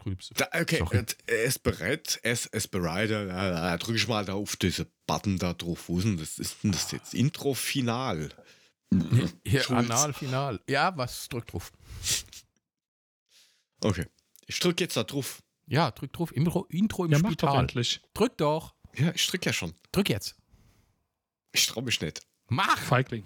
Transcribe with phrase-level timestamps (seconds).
[0.00, 0.34] Trübse.
[0.34, 1.04] Da, okay, Sorry.
[1.26, 3.10] er ist bereit, er ist, er ist bereit.
[3.10, 5.88] äh, äh, Drück ich mal da auf diese Button da drauf.
[5.88, 6.38] Wo ist denn das?
[6.38, 7.14] Ist denn das jetzt?
[7.14, 8.30] Intro final.
[9.46, 9.70] Schulz.
[9.70, 10.60] Anal, Final.
[10.68, 11.28] Ja, was?
[11.28, 11.70] Drück drauf.
[13.82, 14.06] Okay.
[14.46, 15.42] Ich drücke jetzt da drauf.
[15.66, 16.34] Ja, drück drauf.
[16.34, 17.60] Intro, Intro im Ja, mach doch Spital.
[17.60, 18.00] endlich.
[18.14, 18.74] Drück doch.
[18.96, 19.74] Ja, ich drücke ja schon.
[19.92, 20.34] Drück jetzt.
[21.52, 22.20] Ich traue mich nicht.
[22.48, 22.78] Mach!
[22.78, 23.24] Feigling.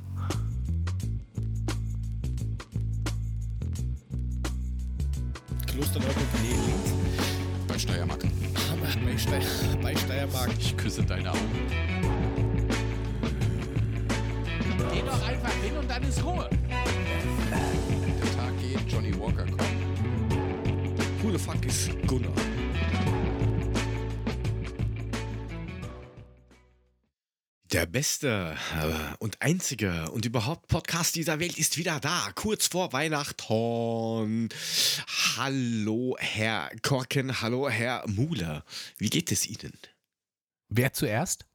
[5.74, 6.16] Klosterneuburg
[7.66, 8.20] Bei Steiermark.
[8.22, 9.42] bei, Steier,
[9.82, 10.50] bei Steiermark.
[10.60, 11.50] Ich küsse deine Augen.
[14.92, 16.48] Geh doch einfach hin und dann ist Ruhe.
[16.70, 19.62] Der Tag geht, Johnny Walker kommt.
[21.22, 22.30] Who the fuck ist Gunnar?
[27.74, 32.92] Der beste äh, und einzige und überhaupt Podcast dieser Welt ist wieder da, kurz vor
[32.92, 34.48] Weihnachten.
[35.36, 38.62] Hallo, Herr Korken, hallo, Herr Muhle.
[38.96, 39.72] Wie geht es Ihnen?
[40.68, 41.46] Wer zuerst?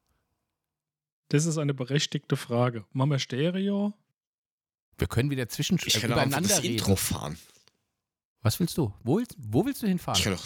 [1.29, 2.83] Das ist eine berechtigte Frage.
[2.91, 3.93] Machen wir Stereo?
[4.97, 6.73] Wir können wieder zwischen Ich äh, kann auch einfach übereinander das reden.
[6.73, 7.39] Intro fahren.
[8.41, 8.93] Was willst du?
[9.05, 10.17] Wo, willst- wo willst du hinfahren?
[10.19, 10.45] Ich kann auch,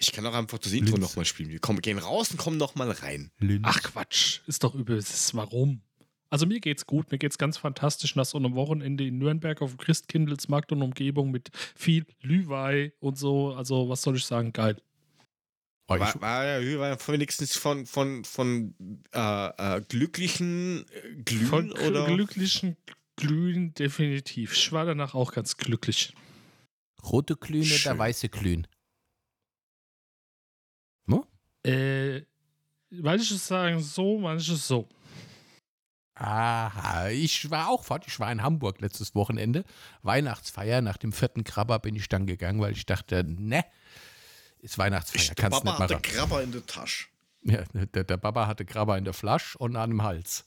[0.00, 1.50] ich kann auch einfach das Intro nochmal spielen.
[1.50, 3.30] Wir kommen, gehen raus und kommen nochmal rein.
[3.38, 3.66] Linz.
[3.68, 4.96] Ach Quatsch, ist doch übel.
[4.96, 5.82] Ist warum?
[6.30, 9.72] Also mir geht's gut, mir geht's ganz fantastisch nach so einem Wochenende in Nürnberg auf
[9.72, 13.52] dem Christkindlesmarkt und Umgebung mit viel Glühwein und so.
[13.52, 14.76] Also was soll ich sagen, geil.
[15.92, 18.74] Ich, War, war ja ja wenigstens von, von, von
[19.12, 22.06] äh, äh, glücklichen äh, Glühen Von oder?
[22.06, 22.76] glücklichen
[23.16, 24.52] Glühen definitiv.
[24.54, 26.14] Ich war danach auch ganz glücklich.
[27.02, 28.68] rote Glühen oder weiße Glühen?
[31.64, 32.22] Äh,
[32.90, 34.88] manches sagen so, manches so.
[36.14, 38.04] Aha, ich war auch fort.
[38.06, 39.64] Ich war in Hamburg letztes Wochenende.
[40.02, 40.82] Weihnachtsfeier.
[40.82, 43.64] Nach dem vierten Krabber bin ich dann gegangen, weil ich dachte, ne,
[44.58, 45.22] ist Weihnachtsfeier.
[45.22, 46.16] Ich, der Kannst Papa nicht mal hatte.
[46.16, 47.06] Krabber in der Tasche.
[47.42, 50.44] Ja, der, der Baba hatte Krabber in der Flasche und an dem Hals.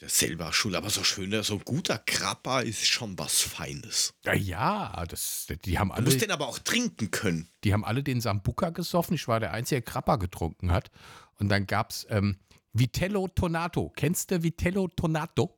[0.00, 4.14] Der selber schuld, aber so schöner, so ein guter Krabber ist schon was Feines.
[4.24, 7.50] Ja, ja, das, die haben Du musst alle, den aber auch trinken können.
[7.64, 9.14] die haben alle den Sambuca gesoffen.
[9.16, 10.90] Ich war der Einzige, der Krabber getrunken hat.
[11.38, 12.38] Und dann gab es ähm,
[12.72, 13.92] Vitello Tonato.
[13.94, 15.54] Kennst du Vitello Tonato?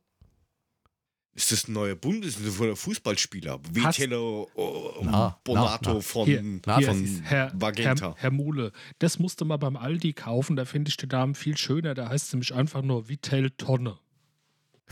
[1.34, 3.60] Ist das ein neuer Bundes Fußballspieler?
[3.70, 6.00] Vitello oh, Na, Bonato na, na.
[6.00, 8.08] von, Hier, von Herr, Vagenta.
[8.08, 11.34] Herr, Herr Mule, das musst du mal beim Aldi kaufen, da finde ich den Namen
[11.34, 11.94] viel schöner.
[11.94, 13.98] Da heißt es nämlich einfach nur Vitel Tonne.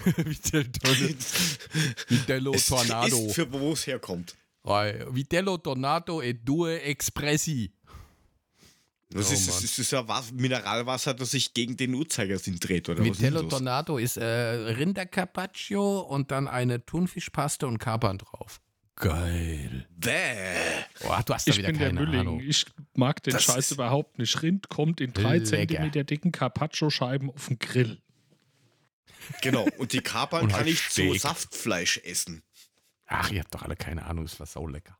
[0.16, 1.08] Vitello
[2.08, 3.26] Vitello es Tornado.
[3.26, 4.34] ist für wo es herkommt.
[4.64, 7.72] Vitello Tornado e due Expressi.
[9.12, 9.46] Das, Oh ist, Mann.
[9.56, 13.08] das ist, das ist ja Was- Mineralwasser, das sich gegen den Uhrzeigersinn dreht, oder was
[13.08, 13.58] ist Vitello denn das?
[13.58, 18.60] Tornado ist äh, Rindercarpaccio und dann eine Thunfischpaste und Kapern drauf.
[18.96, 19.88] Geil.
[19.96, 20.12] Bäh.
[21.02, 22.20] Boah, du hast da Ich wieder bin der keine Mülling.
[22.20, 22.40] Ahnung.
[22.40, 24.42] Ich mag den Das Scheiß ist- überhaupt nicht.
[24.42, 25.46] Rind kommt in drei Lecker.
[25.46, 28.00] Zentimeter dicken Carpaccio-Scheiben auf den Grill.
[29.42, 31.20] Genau, und die Kapern Und kann halt ich zu Steak.
[31.20, 32.42] Saftfleisch essen.
[33.06, 34.96] Ach, ihr habt doch alle keine Ahnung, es war sau lecker.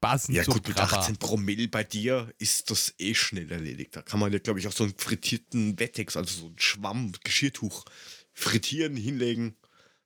[0.00, 0.98] Basen Ja gut, mit Krabber.
[0.98, 3.94] 18 Promille bei dir ist das eh schnell erledigt.
[3.96, 7.12] Da kann man ja, glaube ich, auch so einen frittierten Wettex, also so ein Schwamm,
[7.22, 7.84] Geschirrtuch,
[8.32, 9.56] frittieren, hinlegen.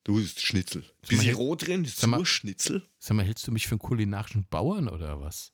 [0.05, 0.85] Du ist Schnitzel.
[1.09, 2.89] Bisschen roh drin, ist nur Schnitzel.
[2.99, 5.53] Sag mal, hältst du mich für einen kulinarischen Bauern oder was?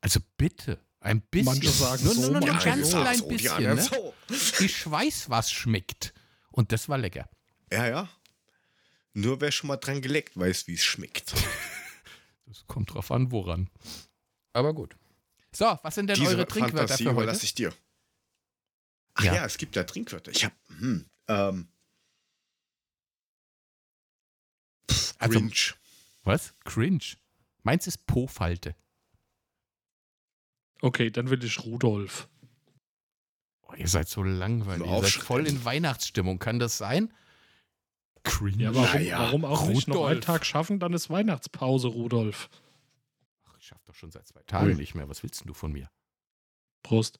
[0.00, 1.44] Also bitte, ein bisschen.
[1.46, 3.00] Manche sagen nur, so, nur, nur ein ganz so.
[3.00, 3.62] klein so, bisschen.
[3.74, 3.82] Ne?
[3.82, 4.14] so.
[4.60, 6.14] Ich weiß, was schmeckt.
[6.50, 7.28] Und das war lecker.
[7.72, 8.08] Ja, ja.
[9.12, 11.34] Nur wer schon mal dran geleckt weiß, wie es schmeckt.
[12.46, 13.68] Das kommt drauf an, woran.
[14.52, 14.94] Aber gut.
[15.50, 17.22] So, was sind denn Diese eure Trinkwörter Fantasie für heute?
[17.22, 17.72] überlasse ich dir.
[19.14, 19.34] Ach Ja.
[19.34, 19.44] ja.
[19.46, 20.30] es gibt ja Trinkwörter.
[20.30, 21.68] Ich habe, hm, ähm,
[24.88, 25.74] pff, Also- Grinch.
[26.22, 26.54] Was?
[26.64, 27.16] Cringe.
[27.62, 28.76] Meins ist Po-Falte.
[30.84, 32.28] Okay, dann will ich Rudolf.
[33.62, 34.86] Oh, ihr seid so langweilig.
[34.86, 36.38] Ihr seid voll in Weihnachtsstimmung.
[36.38, 37.10] Kann das sein?
[38.22, 38.64] Cringe.
[38.64, 40.10] Ja, warum, ja, warum auch nicht noch Rudolf.
[40.10, 40.80] einen Tag schaffen?
[40.80, 42.50] Dann ist Weihnachtspause, Rudolf.
[43.46, 44.74] Ach, ich schaff doch schon seit zwei Tagen Ui.
[44.74, 45.08] nicht mehr.
[45.08, 45.90] Was willst denn du von mir?
[46.82, 47.18] Prost.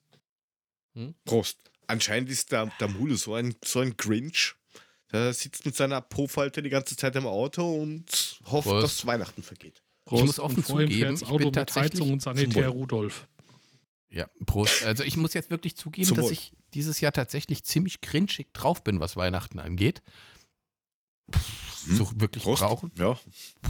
[1.25, 1.59] Prost.
[1.87, 4.57] Anscheinend ist der, der Mule so ein, so ein Grinch.
[5.11, 8.85] Der sitzt mit seiner Po-Falte die ganze Zeit im Auto und hofft, Prost.
[8.85, 9.83] dass Weihnachten vergeht.
[10.05, 10.27] Prost.
[10.27, 12.69] muss offen zugeben, ich Auto bin mit tatsächlich Heizung und Sanitär.
[12.69, 13.27] Rudolf.
[14.15, 14.85] Ja, Prost.
[14.85, 16.33] Also ich muss jetzt wirklich zugeben, Zum dass Wohl.
[16.33, 20.03] ich dieses Jahr tatsächlich ziemlich grinchig drauf bin, was Weihnachten angeht.
[21.87, 21.97] Hm.
[21.97, 22.63] So wirklich Prost.
[22.63, 22.93] brauchen?
[22.97, 23.19] Ja.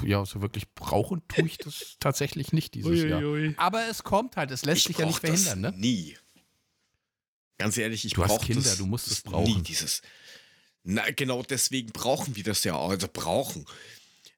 [0.05, 3.21] Ja, so wirklich brauchen tue ich das tatsächlich nicht dieses Jahr.
[3.21, 3.55] Uiuiui.
[3.57, 5.81] Aber es kommt halt, es lässt ich sich ja nicht brauch das verhindern, ne?
[5.81, 6.17] Nie.
[7.59, 9.63] Ganz ehrlich, ich Du hast brauche Kinder, das du musst es nie, brauchen.
[9.65, 10.03] dieses.
[10.83, 12.91] Na, genau deswegen brauchen wir das ja auch.
[12.91, 13.65] Also brauchen.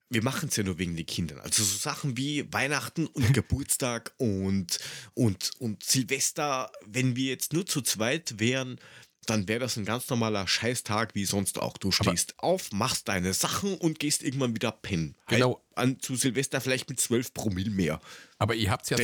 [0.08, 1.40] Wir machen es ja nur wegen den Kindern.
[1.40, 4.78] Also so Sachen wie Weihnachten und Geburtstag und,
[5.14, 8.78] und, und Silvester, wenn wir jetzt nur zu zweit wären,
[9.26, 11.76] dann wäre das ein ganz normaler Scheißtag wie sonst auch.
[11.78, 15.16] Du stehst auf, machst deine Sachen und gehst irgendwann wieder pennen.
[15.26, 15.60] Genau.
[15.74, 18.00] Halt an, zu Silvester vielleicht mit 12 Promille mehr.
[18.38, 18.96] Aber ihr habt es ja,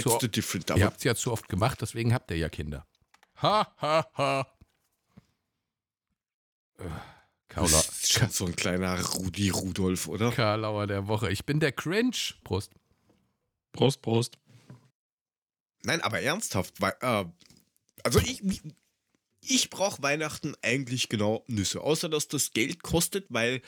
[0.70, 2.86] Aber habt's ja zu oft gemacht, deswegen habt ihr ja Kinder.
[3.42, 4.46] Ha, ha, ha.
[6.78, 6.84] Äh,
[7.54, 10.30] Kaula, das ist schon so ein kleiner Rudi Rudolf, oder?
[10.32, 11.30] Karlauer der Woche.
[11.30, 12.16] Ich bin der Cringe.
[12.44, 12.72] Prost.
[13.72, 14.38] Prost, Prost.
[15.82, 16.80] Nein, aber ernsthaft.
[16.80, 17.24] Weil, äh,
[18.04, 18.42] also ich,
[19.42, 21.82] ich brauche Weihnachten eigentlich genau Nüsse.
[21.82, 23.60] Außer dass das Geld kostet, weil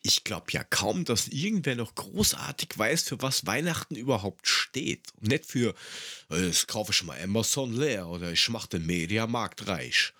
[0.00, 5.12] ich glaube ja kaum, dass irgendwer noch großartig weiß, für was Weihnachten überhaupt steht.
[5.20, 5.74] Und nicht für,
[6.30, 10.14] äh, das kaufe ich mal Amazon leer oder ich mache den Mediamarkt reich.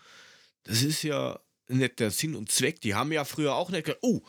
[0.64, 1.38] Das ist ja
[1.68, 2.80] nicht der Sinn und Zweck.
[2.80, 4.20] Die haben ja früher auch nicht gesagt, oh,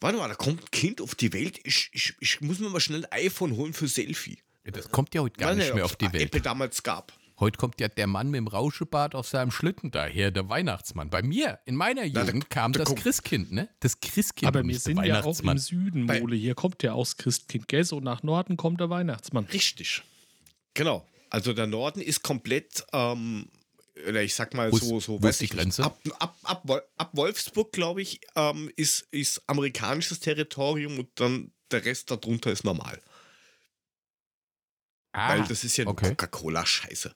[0.00, 2.80] warte mal, da kommt ein Kind auf die Welt, ich, ich, ich muss mir mal
[2.80, 4.38] schnell ein iPhone holen für Selfie.
[4.64, 6.24] Das kommt ja heute gar Weiß nicht mehr auf die Welt.
[6.24, 7.12] Apple damals gab.
[7.40, 11.08] Heute kommt ja der Mann mit dem Rauschebart auf seinem Schlitten daher, der Weihnachtsmann.
[11.08, 13.68] Bei mir, in meiner da- Jugend, kam da das guck- Christkind, ne?
[13.80, 14.48] Das Christkind.
[14.48, 15.56] Aber wir nicht sind ja auch im.
[15.56, 16.34] Süden, Mole.
[16.34, 17.84] Hier kommt ja aus Christkind, gell?
[17.84, 19.44] So nach Norden kommt der Weihnachtsmann.
[19.46, 20.02] Richtig.
[20.74, 21.06] Genau.
[21.30, 23.48] Also der Norden ist komplett, ähm,
[24.06, 25.84] oder ich sag mal Wo so, so die ich Grenze?
[25.84, 31.84] Ab, ab, ab, ab Wolfsburg, glaube ich, ähm, ist, ist amerikanisches Territorium und dann der
[31.84, 33.00] Rest darunter ist normal.
[35.12, 36.10] Ah, Weil das ist ja okay.
[36.10, 37.14] Coca-Cola-Scheiße.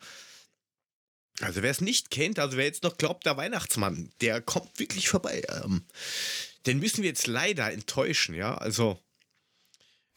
[1.40, 5.08] Also wer es nicht kennt, also wer jetzt noch glaubt, der Weihnachtsmann, der kommt wirklich
[5.08, 5.43] vorbei.
[5.49, 5.84] Ähm,
[6.67, 8.56] den müssen wir jetzt leider enttäuschen, ja.
[8.56, 8.99] Also.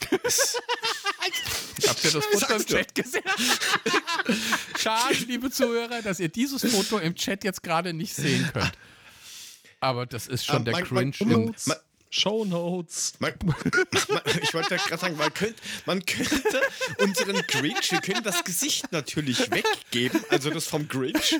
[1.88, 2.66] Habt ihr das Foto im.
[2.66, 3.24] Chat gesehen?
[4.80, 8.72] Schade, liebe Zuhörer, dass ihr dieses Foto im Chat jetzt gerade nicht sehen könnt.
[9.80, 11.34] Aber das ist schon Ähm, der mein- mein- Cringe.
[11.34, 11.76] im, Notes, Ma-
[12.10, 13.14] Show Notes.
[13.20, 13.56] Man, man,
[14.42, 16.62] ich wollte gerade sagen, man könnte, man könnte
[17.00, 21.36] unseren Grinch, wir können das Gesicht natürlich weggeben, also das vom Grinch.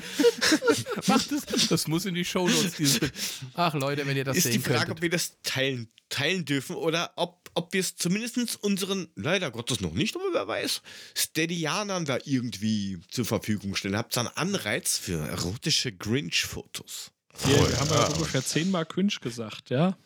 [1.08, 1.46] macht es.
[1.70, 2.74] Das muss in die Shownotes.
[2.74, 3.14] Dieses Bild.
[3.54, 4.98] Ach Leute, wenn ihr das ist die sehen Frage, könntet.
[4.98, 9.82] ob wir das teilen, teilen dürfen oder ob, ob wir es zumindest unseren, leider Gottes
[9.82, 10.82] noch nicht, aber wer weiß,
[11.16, 13.98] Steadianern da irgendwie zur Verfügung stellen.
[13.98, 17.12] Habt ihr einen Anreiz für erotische Grinch-Fotos?
[17.46, 19.98] Wir haben ja ungefähr zehnmal Künsch gesagt, ja?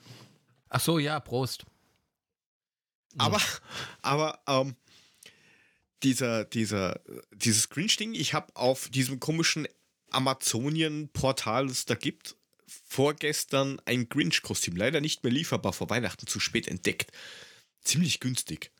[0.69, 1.65] Ach so, ja, Prost.
[3.17, 3.41] Aber,
[4.01, 4.75] aber ähm,
[6.03, 7.01] dieser, dieser,
[7.31, 9.67] dieses Grinch-Ding, ich habe auf diesem komischen
[10.11, 12.35] Amazonien-Portal, das es da gibt,
[12.87, 17.11] vorgestern ein Grinch-Kostüm, leider nicht mehr lieferbar, vor Weihnachten zu spät entdeckt.
[17.81, 18.71] Ziemlich günstig.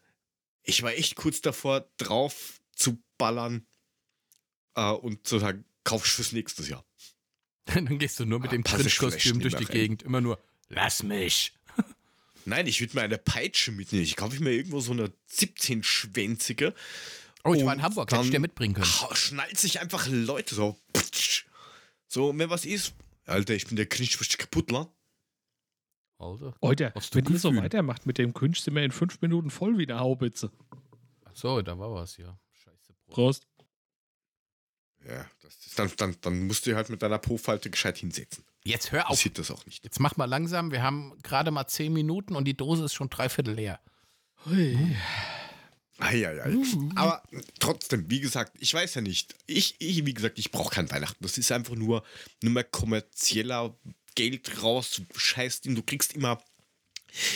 [0.64, 3.66] Ich war echt kurz davor, drauf zu ballern
[4.76, 6.86] äh, und zu sagen, kaufst fürs nächste Jahr.
[7.66, 9.02] Dann gehst du nur mit Ah, dem ich vielleicht
[9.44, 9.74] durch die rein.
[9.74, 10.04] Gegend.
[10.04, 10.40] Immer nur,
[10.70, 11.54] lass mich.
[12.46, 14.04] Nein, ich würde mir eine Peitsche mitnehmen.
[14.04, 16.74] Ich kaufe mir irgendwo so eine 17-schwänzige.
[17.44, 18.92] Oh, ich war in Hamburg, hätte ich dir mitbringen können.
[19.14, 20.78] Schnallt sich einfach Leute so.
[22.08, 22.94] So, wenn was ist.
[23.30, 24.72] Alter, ich bin der Cringe, was kaputt.
[26.18, 29.22] Also, Heute, Hast du wenn ihr so weitermacht mit dem Künsch, sind wir in fünf
[29.22, 30.52] Minuten voll wie eine Haubitze.
[31.26, 32.38] ach so, da war was, ja.
[32.52, 33.46] Scheiße, Prost.
[33.46, 33.48] Prost.
[35.08, 38.44] Ja, das ist, dann, dann, dann musst du halt mit deiner Po-Falte gescheit hinsetzen.
[38.66, 39.12] Jetzt hör auf.
[39.12, 39.84] Passiert das auch nicht.
[39.86, 40.72] Jetzt mach mal langsam.
[40.72, 43.80] Wir haben gerade mal zehn Minuten und die Dose ist schon dreiviertel leer.
[44.46, 44.96] Hui.
[46.00, 46.56] Eieiei.
[46.96, 47.24] Aber
[47.60, 49.36] trotzdem, wie gesagt, ich weiß ja nicht.
[49.46, 51.22] Ich, ich wie gesagt, ich brauche kein Weihnachten.
[51.22, 52.04] Das ist einfach nur,
[52.42, 53.78] nur mehr kommerzieller
[54.16, 56.42] Geld raus, Scheiß, den du kriegst immer.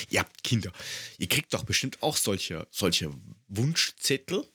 [0.10, 0.72] Ihr habt Kinder.
[1.18, 3.12] Ihr kriegt doch bestimmt auch solche, solche
[3.48, 4.48] Wunschzettel,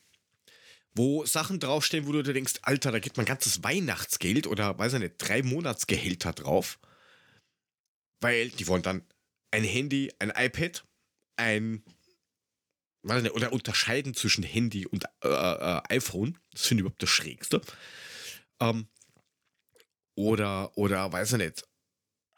[0.94, 4.94] wo Sachen draufstehen, wo du dir denkst, Alter, da geht mein ganzes Weihnachtsgeld oder weiß
[4.94, 6.78] ich nicht, drei Monatsgehälter drauf.
[8.20, 9.04] Weil die wollen dann
[9.50, 10.84] ein Handy, ein iPad,
[11.36, 11.82] ein
[13.02, 16.38] nicht, oder unterscheiden zwischen Handy und äh, äh, iPhone.
[16.52, 17.60] Das finde ich überhaupt das Schrägste.
[18.60, 18.88] Ähm,
[20.14, 21.62] oder, oder, weiß ich nicht,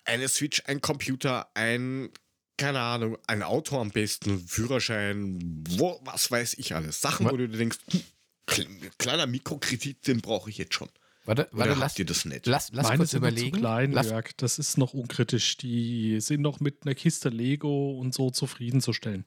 [0.05, 2.11] eine Switch, ein Computer, ein,
[2.59, 5.39] keine Ahnung, ein Auto am besten, Führerschein,
[5.71, 7.01] wo, was weiß ich alles.
[7.01, 8.03] Sachen, Wa- wo du dir denkst, hm,
[8.47, 10.89] kle- kleiner Mikrokredit, den brauche ich jetzt schon.
[11.25, 12.47] Warte, Oder warte habt lass, ihr das nicht?
[12.47, 13.55] lass, lass Meine kurz überlegen.
[13.57, 14.31] zu klein, lass, Jörg.
[14.39, 15.57] Das ist noch unkritisch.
[15.59, 19.25] Die sind noch mit einer Kiste Lego und so zufriedenzustellen.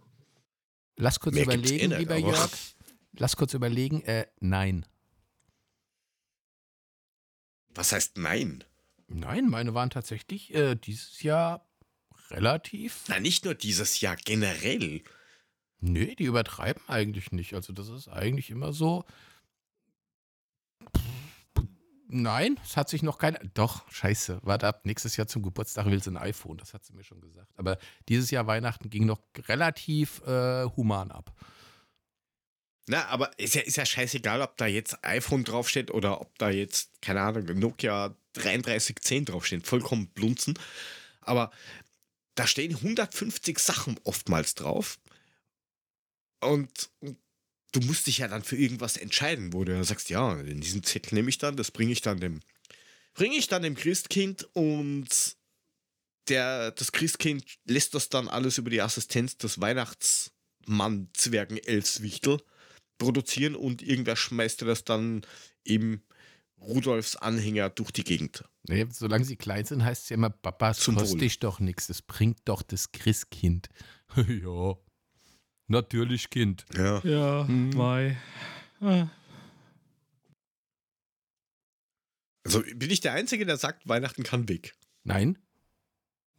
[0.95, 2.51] Lass kurz Mehr gibt's überlegen, eh nicht, lieber Jörg.
[3.17, 4.01] Lass kurz überlegen.
[4.03, 4.85] Äh, nein.
[7.69, 8.63] Was heißt nein?
[9.07, 11.67] Nein, meine waren tatsächlich äh, dieses Jahr
[12.29, 13.03] relativ.
[13.07, 15.03] Na, nicht nur dieses Jahr, generell.
[15.79, 17.53] Nee, die übertreiben eigentlich nicht.
[17.53, 19.05] Also das ist eigentlich immer so
[22.15, 23.37] Nein, es hat sich noch kein.
[23.55, 24.39] Doch, scheiße.
[24.43, 24.85] Warte ab.
[24.85, 26.57] Nächstes Jahr zum Geburtstag will sie ein iPhone.
[26.57, 27.51] Das hat sie mir schon gesagt.
[27.57, 31.33] Aber dieses Jahr Weihnachten ging noch relativ äh, human ab.
[32.85, 36.51] Na, aber ist ja, ist ja scheißegal, ob da jetzt iPhone draufsteht oder ob da
[36.51, 39.65] jetzt, keine Ahnung, Nokia 3310 draufsteht.
[39.65, 40.53] Vollkommen blunzen.
[41.21, 41.49] Aber
[42.35, 44.99] da stehen 150 Sachen oftmals drauf.
[46.41, 46.91] Und
[47.73, 50.83] du musst dich ja dann für irgendwas entscheiden, wo du ja sagst, ja, in diesem
[50.83, 52.39] Zettel nehme ich dann, das bringe ich dann dem,
[53.13, 55.35] bringe ich dann dem Christkind und
[56.29, 62.41] der, das Christkind lässt das dann alles über die Assistenz des Weihnachtsmann Zwergen Elswichtel
[62.97, 65.25] produzieren und irgendwer schmeißt dir das dann
[65.63, 66.01] im
[66.61, 68.45] Rudolfs Anhänger durch die Gegend.
[68.69, 71.59] Nee, solange sie klein sind, heißt es ja immer, Papa, es Zum kostet dich doch
[71.59, 71.87] nichts.
[71.87, 73.67] Das bringt doch das Christkind.
[74.15, 74.77] ja.
[75.67, 76.65] Natürlich, Kind.
[76.75, 76.99] Ja.
[77.03, 77.69] Ja, Hm.
[77.71, 78.17] Mai.
[78.81, 79.07] Ah,
[82.45, 84.73] Also bin ich der Einzige, der sagt, Weihnachten kann weg.
[85.03, 85.37] Nein?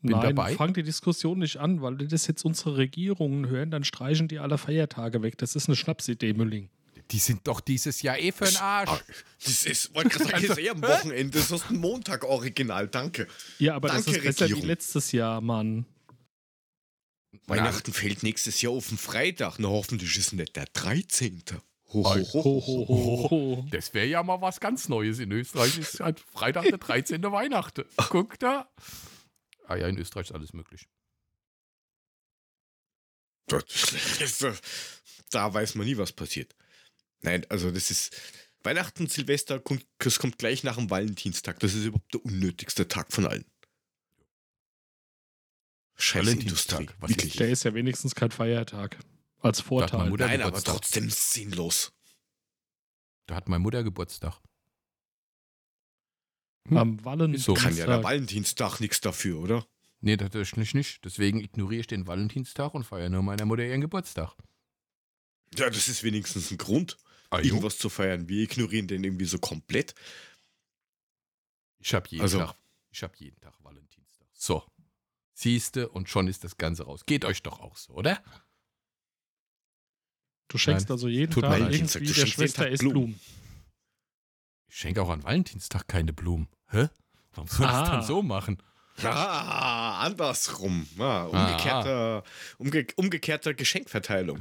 [0.02, 0.54] Bin Nein, dabei.
[0.54, 4.38] fang die Diskussion nicht an, weil wenn das jetzt unsere Regierungen hören, dann streichen die
[4.38, 5.38] alle Feiertage weg.
[5.38, 6.69] Das ist eine Schnapsidee, Mülling.
[7.11, 8.90] Die sind doch dieses Jahr eh für den Arsch.
[8.90, 9.00] Ah,
[9.43, 11.38] Das ist, wollte gerade sagen, das ist eher am Wochenende.
[11.38, 13.26] Das ist ein Montag original, danke.
[13.59, 14.62] Ja, aber das Danke, ist besser Regierung.
[14.64, 15.87] wie letztes Jahr, Mann.
[17.47, 19.59] Weihnachten fällt nächstes Jahr auf den Freitag.
[19.59, 21.43] Na, hoffentlich ist nicht der 13.
[21.93, 23.67] Ho, ho, ho.
[23.71, 25.19] Das wäre ja mal was ganz Neues.
[25.21, 27.23] In Österreich ist halt Freitag der 13.
[27.23, 27.85] Weihnachten.
[28.09, 28.69] Guck da.
[29.67, 30.89] Ah ja, in Österreich ist alles möglich.
[33.53, 34.53] Äh,
[35.31, 36.55] Da weiß man nie, was passiert.
[37.21, 38.17] Nein, also das ist.
[38.63, 41.61] Weihnachten, Silvester, kommt, das kommt gleich nach dem Valentinstag.
[41.61, 43.45] Das ist überhaupt der unnötigste Tag von allen.
[45.97, 47.37] Scheiß Valentinstag, was ist Wirklich.
[47.37, 48.99] Der ist ja wenigstens kein Feiertag.
[49.41, 50.11] Als Vorteil.
[50.11, 51.93] Nein, aber trotzdem sinnlos.
[53.27, 54.41] Da hat meine Mutter Geburtstag.
[56.69, 56.77] Hm.
[56.79, 57.05] Am Ist so.
[57.05, 57.57] Valentinstag.
[57.63, 59.67] Kann ja der Valentinstag nichts dafür, oder?
[60.01, 61.05] Nee, tatsächlich nicht.
[61.05, 64.35] Deswegen ignoriere ich den Valentinstag und feiere nur meiner Mutter ihren Geburtstag.
[65.57, 66.97] Ja, das ist wenigstens ein Grund,
[67.31, 68.29] Ah, irgendwas zu feiern.
[68.29, 69.95] Wir ignorieren den irgendwie so komplett.
[71.81, 72.55] Ich habe jeden, Also- Tag,
[72.91, 74.27] ich hab jeden Tag Valentinstag.
[74.35, 74.63] So.
[75.35, 77.05] Siehste, und schon ist das Ganze raus.
[77.07, 78.23] Geht euch doch auch so, oder?
[80.49, 82.95] Du schenkst Nein, also jeden Tag irgendwie Du der Schwester ist Blumen.
[82.95, 83.21] Blumen.
[84.69, 86.49] Ich schenke auch an Valentinstag keine Blumen.
[86.69, 86.88] Hä?
[87.33, 87.93] Warum soll ich das Ah.
[87.97, 88.62] dann so machen?
[89.03, 90.87] Ah, andersrum.
[91.00, 92.23] Ah, umgekehrter,
[92.59, 94.41] umge umgekehrter Geschenkverteilung.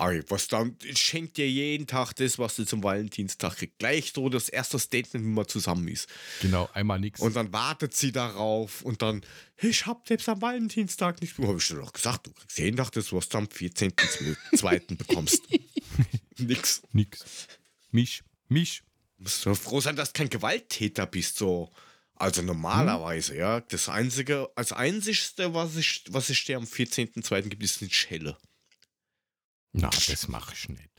[0.00, 3.78] Ei, was dann schenkt dir jeden Tag das, was du zum Valentinstag kriegst.
[3.78, 6.08] Gleich so das erste Statement, wenn man zusammen ist.
[6.40, 7.20] Genau, einmal nichts.
[7.20, 9.22] Und dann wartet sie darauf und dann,
[9.56, 11.36] ich hab selbst am Valentinstag nicht.
[11.38, 14.96] Hab ich dir doch gesagt, du kriegst jeden Tag das, was du am 14.2.
[14.96, 15.42] bekommst.
[16.38, 16.82] Nix.
[16.92, 17.24] Nix.
[17.90, 18.82] Mich, mich.
[19.18, 21.70] musst du froh sein, dass du kein Gewalttäter bist, so.
[22.14, 23.60] Also normalerweise, ja.
[23.60, 27.42] Das einzige, als einzigste, was ich, was ich dir am 14.2.
[27.42, 28.36] gibt, ist eine Schelle.
[29.72, 30.90] Na, das mache ich nicht.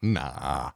[0.00, 0.74] Na,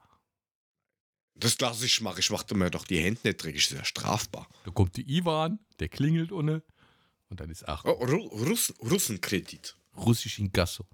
[1.35, 2.19] Das lasse ich machen.
[2.19, 4.49] Ich mache mir doch die Hände nicht dreckig, ist ja strafbar.
[4.65, 6.63] da kommt die Ivan, der klingelt ohne.
[7.29, 9.77] Und dann ist ach, Oh, Ru Russ Russenkredit.
[9.97, 10.85] russisch in Gasso.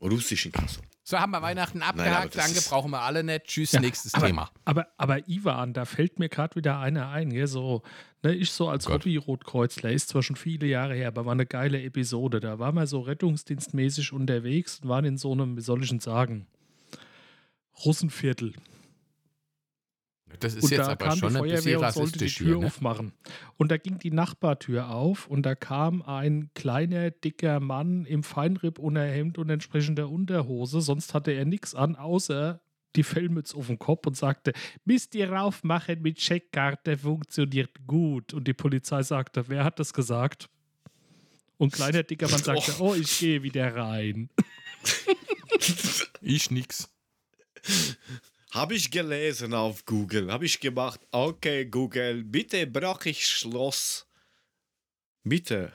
[0.00, 0.80] Russischen Kasse.
[1.08, 2.36] So haben wir Weihnachten abgehakt.
[2.36, 3.44] das Danke, brauchen wir alle nicht.
[3.44, 4.50] Tschüss, Ja, nächstes aber- Thema.
[4.66, 7.30] Aber, aber Ivan, da fällt mir gerade wieder einer ein.
[7.30, 7.46] Gell?
[7.46, 7.80] So,
[8.22, 8.92] ne, ich so als Oh.
[8.92, 12.40] Hobby-Rotkreuzler, ist zwar schon viele Jahre her, aber war eine geile Episode.
[12.40, 16.00] Da waren wir so rettungsdienstmäßig unterwegs und waren in so einem, wie soll ich denn
[16.00, 16.46] sagen,
[17.86, 18.52] Russenviertel.
[20.40, 22.58] Das ist und jetzt da aber schon ein bisschen sollte die rassistisch Tür hier.
[22.58, 22.66] Ne?
[22.66, 23.12] aufmachen.
[23.56, 29.38] Und da ging die Nachbartür auf und da kam ein kleiner, dicker Mann im Feinripp-Unterhemd
[29.38, 30.80] und entsprechender Unterhose.
[30.80, 32.60] Sonst hatte er nichts an, außer
[32.96, 34.52] die Fellmütze auf dem Kopf und sagte,
[34.84, 38.34] Müsst ihr raufmachen mit Checkkarte, funktioniert gut.
[38.34, 40.48] Und die Polizei sagte, wer hat das gesagt?
[41.56, 44.30] Und kleiner, dicker Mann sagte, oh, ich gehe wieder rein.
[46.20, 46.88] Ich nix.
[48.50, 50.32] Habe ich gelesen auf Google.
[50.32, 51.00] Habe ich gemacht.
[51.10, 54.06] Okay, Google, bitte brauche ich Schloss.
[55.22, 55.74] Bitte.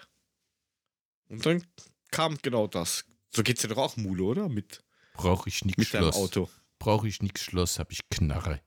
[1.30, 1.66] Und dann
[2.10, 3.06] kam genau das.
[3.36, 4.50] So geht's dir doch auch, Mule, oder?
[4.50, 6.16] Mit, Brauche ich deinem Schloss.
[6.16, 6.50] Auto.
[6.80, 8.62] Brauche ich nix Schloss, habe ich Knarre.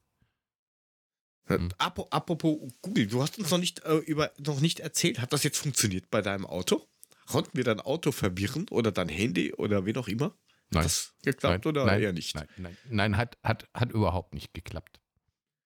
[1.45, 1.69] Hm.
[1.79, 5.59] Apropos Google, du hast uns noch nicht, äh, über, noch nicht erzählt, hat das jetzt
[5.59, 6.89] funktioniert bei deinem Auto?
[7.27, 10.37] Konnten wir dein Auto verwirren oder dein Handy oder wen auch immer?
[10.71, 10.83] Nein.
[10.83, 12.35] Hat das geklappt nein, oder nein, eher nicht?
[12.35, 15.01] Nein, nein, nein hat, hat, hat überhaupt nicht geklappt.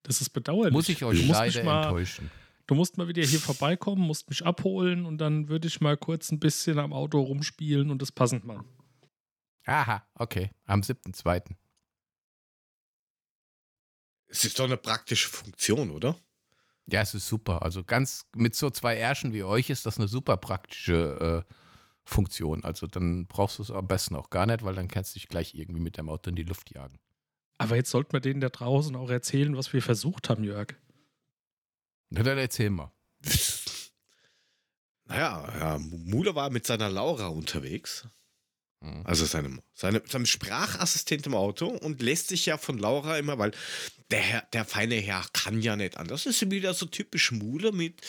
[0.03, 0.73] Das ist bedauerlich.
[0.73, 2.31] Muss ich euch du leider mal, enttäuschen.
[2.67, 6.31] Du musst mal wieder hier vorbeikommen, musst mich abholen und dann würde ich mal kurz
[6.31, 8.69] ein bisschen am Auto rumspielen und das passend machen.
[9.65, 10.51] Aha, okay.
[10.67, 11.57] Am 7.2.
[14.29, 16.17] Es ist doch eine praktische Funktion, oder?
[16.87, 17.63] Ja, es ist super.
[17.63, 21.55] Also ganz mit so zwei Ärschen wie euch ist das eine super praktische äh,
[22.11, 22.65] Funktion.
[22.65, 25.29] Also dann brauchst du es am besten auch gar nicht, weil dann kannst du dich
[25.29, 26.99] gleich irgendwie mit dem Auto in die Luft jagen.
[27.59, 30.75] Aber jetzt sollten wir denen da draußen auch erzählen, was wir versucht haben, Jörg.
[32.11, 32.93] Na, dann erzähl mal.
[35.07, 38.07] Naja, ja, Mule war mit seiner Laura unterwegs.
[38.81, 39.03] Mhm.
[39.05, 43.51] Also seinem, seinem, seinem Sprachassistent im Auto und lässt sich ja von Laura immer, weil
[44.13, 46.23] der, Herr, der feine Herr kann ja nicht anders.
[46.25, 48.03] Das ist wieder so typisch Mule mit,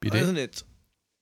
[0.00, 0.18] Bitte?
[0.18, 0.64] also nicht,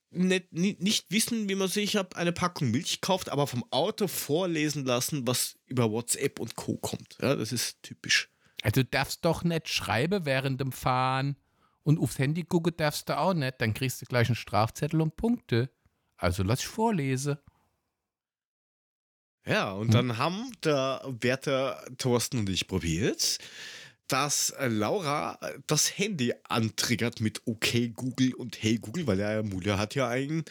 [0.09, 4.85] nicht, nicht, nicht wissen, wie man sich eine Packung Milch kauft, aber vom Auto vorlesen
[4.85, 6.77] lassen, was über WhatsApp und Co.
[6.77, 7.17] kommt.
[7.21, 8.29] Ja, das ist typisch.
[8.63, 11.35] Also du darfst doch nicht schreiben während dem Fahren
[11.83, 13.55] und aufs Handy gucken darfst du auch nicht.
[13.59, 15.69] Dann kriegst du gleich einen Strafzettel und Punkte.
[16.17, 17.37] Also lass ich vorlesen.
[19.45, 19.91] Ja, und Hm.
[19.91, 23.37] dann haben der Wärter Thorsten und ich probiert,
[24.07, 29.43] dass äh, Laura äh, das Handy antriggert mit OK Google und Hey Google, weil der
[29.43, 30.43] Mule hat ja ein,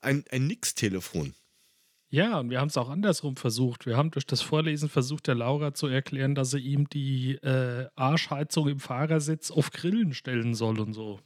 [0.00, 1.34] ein, ein Nix-Telefon.
[2.10, 3.86] Ja, und wir haben es auch andersrum versucht.
[3.86, 7.88] Wir haben durch das Vorlesen versucht, der Laura zu erklären, dass sie ihm die äh,
[7.96, 11.18] Arschheizung im Fahrersitz auf Grillen stellen soll und so.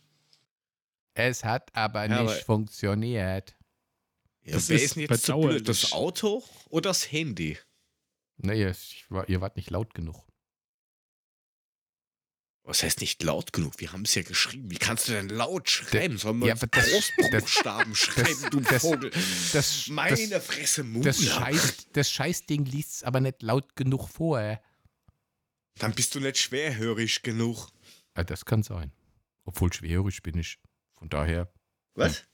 [1.13, 3.55] Es hat aber Ja, nicht aber- funktioniert.
[4.45, 5.93] Ja, Das wer ist ist denn jetzt so blöd, das.
[5.93, 7.59] Auto oder das Handy?
[8.39, 10.25] Nee, ich war, ihr wart nicht laut genug.
[12.69, 13.81] Was heißt nicht laut genug?
[13.81, 14.71] Wir haben es ja geschrieben.
[14.71, 16.19] Wie kannst du denn laut schreiben?
[16.19, 19.11] Sollen wir Ja, das- Großbuchstaben schreiben, du das- Vogel?
[19.55, 21.03] Das, Meine das, Fresse, Mule.
[21.07, 24.61] das, Scheiß, das Scheißding liest es aber nicht laut genug vor.
[25.79, 27.69] Dann bist du nicht schwerhörig genug.
[28.15, 28.93] Ja, das kann sein.
[29.45, 30.59] Obwohl schwerhörig bin ich.
[30.99, 31.51] Von daher.
[31.95, 32.25] Was?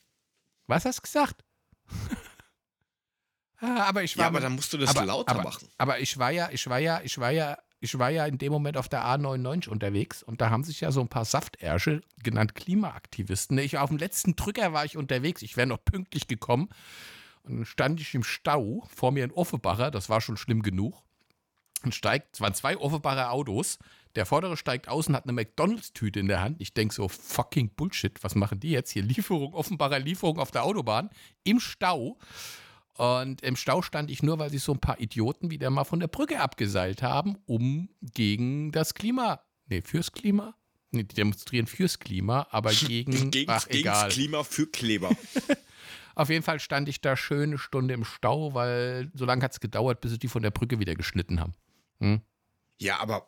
[0.67, 1.45] Was hast du gesagt?
[3.59, 5.69] ah, aber ich war Ja, aber dann musst du das aber, lauter aber, machen.
[5.79, 8.51] Aber ich war ja, ich war ja, ich war ja, ich war ja in dem
[8.51, 12.55] Moment auf der A99 unterwegs und da haben sich ja so ein paar Saftärsche, genannt
[12.55, 13.59] Klimaaktivisten.
[13.59, 16.71] Ich auf dem letzten Drücker war ich unterwegs, ich wäre noch pünktlich gekommen.
[17.43, 21.03] Und dann stand ich im Stau, vor mir ein Offenbacher, das war schon schlimm genug.
[21.83, 23.79] Und steigt, es waren zwei Offenbacher Autos.
[24.15, 26.63] Der vordere steigt aus und hat eine McDonalds-Tüte in der Hand.
[26.63, 29.03] Ich denke so, fucking Bullshit, was machen die jetzt hier?
[29.03, 31.11] Lieferung, Offenbacher Lieferung auf der Autobahn
[31.43, 32.17] im Stau.
[32.97, 36.01] Und im Stau stand ich nur, weil sich so ein paar Idioten wieder mal von
[36.01, 40.55] der Brücke abgeseilt haben, um gegen das Klima, nee, fürs Klima?
[40.93, 44.09] Nee, die demonstrieren fürs Klima, aber gegen, Gegen, ach gegen's egal.
[44.11, 45.11] Klima für Kleber.
[46.15, 49.53] Auf jeden Fall stand ich da schön eine Stunde im Stau, weil so lange hat
[49.53, 51.55] es gedauert, bis sie die von der Brücke wieder geschnitten haben.
[51.99, 52.21] Hm?
[52.81, 53.27] ja, aber.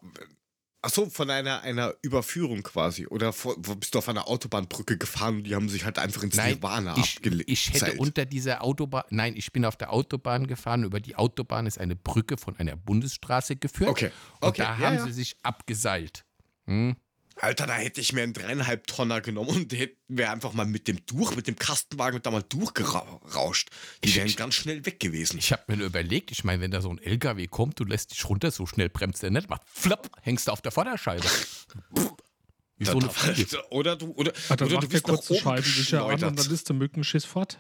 [0.87, 3.09] Achso, von einer, einer Überführung quasi.
[3.09, 6.37] Oder vor, bist du auf einer Autobahnbrücke gefahren und die haben sich halt einfach ins
[6.37, 7.51] Nein, Nirvana ich, abgelegt.
[7.51, 10.85] ich hätte unter dieser Autobahn, nein, ich bin auf der Autobahn gefahren.
[10.85, 13.91] Über die Autobahn ist eine Brücke von einer Bundesstraße geführt.
[13.91, 14.63] Okay, Und okay.
[14.63, 15.05] da ja, haben ja.
[15.07, 16.25] sie sich abgeseilt.
[16.67, 16.95] Hm?
[17.39, 19.77] Alter, da hätte ich mir einen dreieinhalb Tonner genommen und
[20.09, 23.69] wäre einfach mal mit dem durch, mit dem Kastenwagen da mal durchgerauscht.
[24.03, 25.37] Die wären ich- ganz schnell weg gewesen.
[25.39, 28.13] Ich habe mir nur überlegt, ich meine, wenn da so ein LKW kommt, du lässt
[28.13, 31.25] dich runter, so schnell bremst der nicht, macht flapp, hängst du auf der Vorderscheibe.
[32.79, 33.63] Wie so eine Fliege.
[33.71, 36.69] Oder du, oder, Ah, dann oder du bist nach oben Scheibenwischer an und dann ist
[36.69, 37.59] der Mückenschiss fort.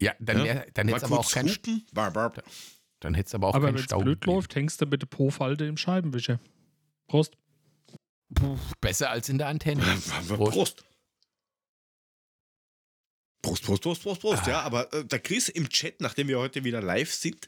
[0.00, 1.56] Ja, dann, Ja, dann hättest aber auch keinen.
[1.92, 2.32] Bar, bar.
[3.00, 4.00] dann hättest aber auch Aber keinen wenn es Stau.
[4.00, 6.40] blöd läuft, hängst du mit der Po-Falte im Scheibenwischer.
[7.08, 7.34] Prost.
[8.34, 9.82] Puh, besser als in der Antenne.
[10.28, 10.28] Prost.
[10.28, 10.84] Prost.
[13.40, 14.42] Prost, Prost, Prost, Prost, Prost.
[14.44, 14.48] Ah.
[14.48, 17.46] Ja, aber äh, der Chris im Chat, nachdem wir heute wieder live sind,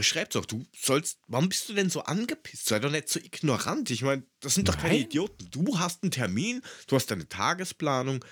[0.00, 2.66] schreibt doch, du sollst, warum bist du denn so angepisst?
[2.66, 3.90] Sei doch nicht so ignorant.
[3.90, 5.04] Ich meine, das sind doch keine Nein.
[5.04, 5.48] Idioten.
[5.50, 8.24] Du hast einen Termin, du hast deine Tagesplanung.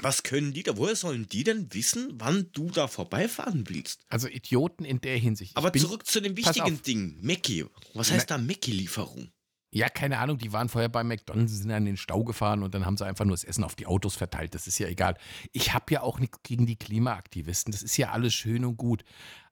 [0.00, 0.78] Was können die da?
[0.78, 4.00] Woher sollen die denn wissen, wann du da vorbeifahren willst?
[4.08, 5.50] Also Idioten in der Hinsicht.
[5.50, 6.80] Ich Aber bin, zurück zu dem wichtigen.
[6.82, 7.18] Ding.
[7.20, 7.66] Mackie.
[7.92, 9.30] Was heißt da Mackie-Lieferung?
[9.74, 12.84] Ja, keine Ahnung, die waren vorher bei McDonalds, sind in den Stau gefahren und dann
[12.84, 14.54] haben sie einfach nur das Essen auf die Autos verteilt.
[14.54, 15.16] Das ist ja egal.
[15.52, 17.72] Ich habe ja auch nichts gegen die Klimaaktivisten.
[17.72, 19.02] Das ist ja alles schön und gut.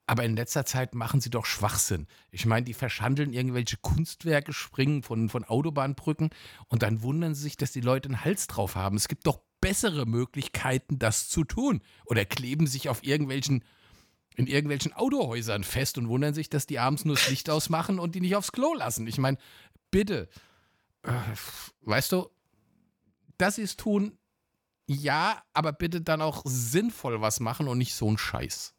[0.06, 2.06] Aber in letzter Zeit machen sie doch Schwachsinn.
[2.32, 6.30] Ich meine, die verschandeln irgendwelche Kunstwerke, springen von, von Autobahnbrücken
[6.66, 8.96] und dann wundern sie sich, dass die Leute einen Hals drauf haben.
[8.96, 11.80] Es gibt doch bessere Möglichkeiten, das zu tun.
[12.04, 13.64] Oder kleben sich auf irgendwelchen,
[14.34, 18.14] in irgendwelchen Autohäusern fest und wundern sich, dass die abends nur das Licht ausmachen und
[18.14, 19.06] die nicht aufs Klo lassen.
[19.06, 19.38] Ich meine,
[19.90, 20.28] bitte,
[21.02, 21.12] äh,
[21.82, 22.30] weißt du,
[23.38, 24.18] das ist tun,
[24.86, 28.74] ja, aber bitte dann auch sinnvoll was machen und nicht so ein Scheiß.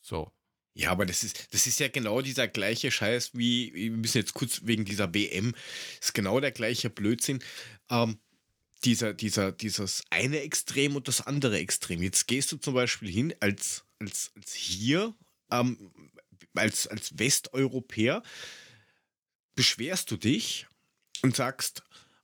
[0.00, 0.30] So.
[0.74, 4.34] Ja, aber das ist, das ist ja genau dieser gleiche Scheiß wie, wir müssen jetzt
[4.34, 5.54] kurz wegen dieser BM,
[6.00, 7.42] ist genau der gleiche Blödsinn.
[7.90, 8.18] Ähm,
[8.84, 12.02] dieser, dieser, dieses eine Extrem und das andere Extrem.
[12.02, 15.14] Jetzt gehst du zum Beispiel hin als, als, als hier,
[15.50, 15.90] ähm,
[16.54, 18.22] als, als Westeuropäer,
[19.56, 20.68] beschwerst du dich,
[21.22, 21.82] und sagst,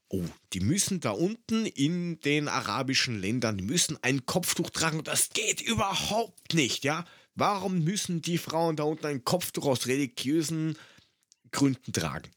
[0.08, 5.08] oh, die müssen da unten in den arabischen Ländern, die müssen ein Kopftuch tragen und
[5.08, 7.04] das geht überhaupt nicht, ja?
[7.34, 10.78] Warum müssen die Frauen da unten ein Kopftuch aus religiösen
[11.50, 12.30] Gründen tragen?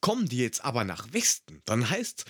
[0.00, 2.24] Kommen die jetzt aber nach Westen, dann heißt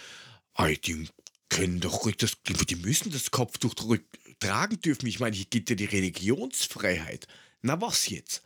[0.85, 1.09] die
[1.49, 3.75] können doch das, die müssen das Kopftuch
[4.41, 5.07] tragen dürfen.
[5.07, 7.27] Ich meine, hier geht ja die Religionsfreiheit.
[7.63, 8.43] Na was jetzt?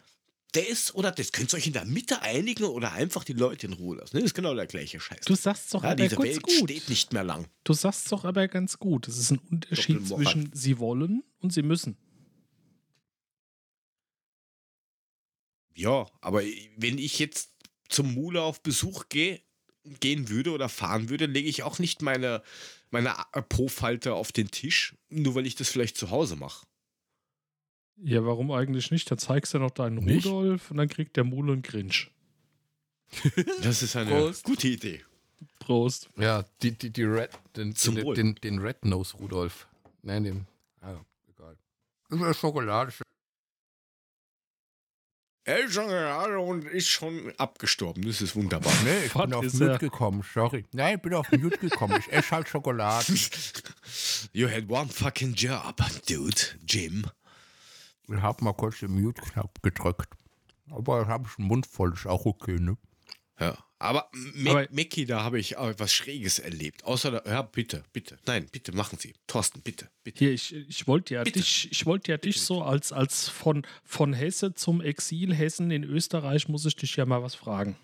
[0.54, 1.32] Das oder das?
[1.32, 4.16] Könnt ihr euch in der Mitte einigen oder einfach die Leute in Ruhe lassen?
[4.16, 5.24] Das ist genau der gleiche Scheiß.
[5.26, 6.70] Du sagst doch ja, aber diese ganz Welt gut.
[6.70, 7.48] steht nicht mehr lang.
[7.64, 9.08] Du sagst doch aber ganz gut.
[9.08, 11.96] Es ist ein Unterschied zwischen sie wollen und sie müssen.
[15.74, 16.42] Ja, aber
[16.76, 17.50] wenn ich jetzt
[17.88, 19.42] zum Mule auf Besuch gehe,
[19.98, 22.44] gehen würde oder fahren würde, lege ich auch nicht meine,
[22.90, 23.12] meine
[23.48, 26.64] Po-Falte auf den Tisch, nur weil ich das vielleicht zu Hause mache.
[28.02, 29.10] Ja, warum eigentlich nicht?
[29.10, 30.26] Dann zeigst du noch deinen Nicht?
[30.26, 32.10] Rudolf und dann kriegt der Mule einen Grinch.
[33.62, 34.44] Das ist eine Prost.
[34.44, 35.04] gute Idee.
[35.60, 36.08] Prost.
[36.16, 39.68] Ja, die, die, die Red, den, Zum den, den, den Red Nose Rudolf.
[40.02, 40.46] Nein, den.
[40.80, 40.96] Ah,
[41.28, 41.56] egal.
[42.10, 42.92] Das ist Schokolade.
[45.46, 48.02] Er ist schon gerade und ist schon abgestorben.
[48.06, 48.72] Das ist wunderbar.
[48.82, 50.64] Nee, ich Was bin auf Mute gekommen, sorry.
[50.72, 51.96] Nein, ich bin auf Mute gekommen.
[52.00, 53.12] Ich esse halt Schokolade.
[54.32, 55.76] You had one fucking job,
[56.08, 57.06] dude, Jim.
[58.08, 60.08] Ich hab mal kurz den Mute-Knopf gedrückt.
[60.70, 62.76] Aber habe ich einen Mund voll, ist auch okay, ne?
[63.40, 66.84] Ja, aber, Me Aber- Mickey, da habe ich auch etwas Schräges erlebt.
[66.84, 68.16] Außer, da, ja, bitte, bitte.
[68.26, 69.12] Nein, bitte, machen Sie.
[69.26, 70.18] Thorsten, bitte, bitte.
[70.20, 71.40] Hier, ich, ich wollte ja Bitte.
[71.40, 75.82] dich, ich wollte ja dich so als, als von, von Hesse zum Exil Hessen in
[75.84, 77.76] Österreich muss ich dich ja mal was fragen.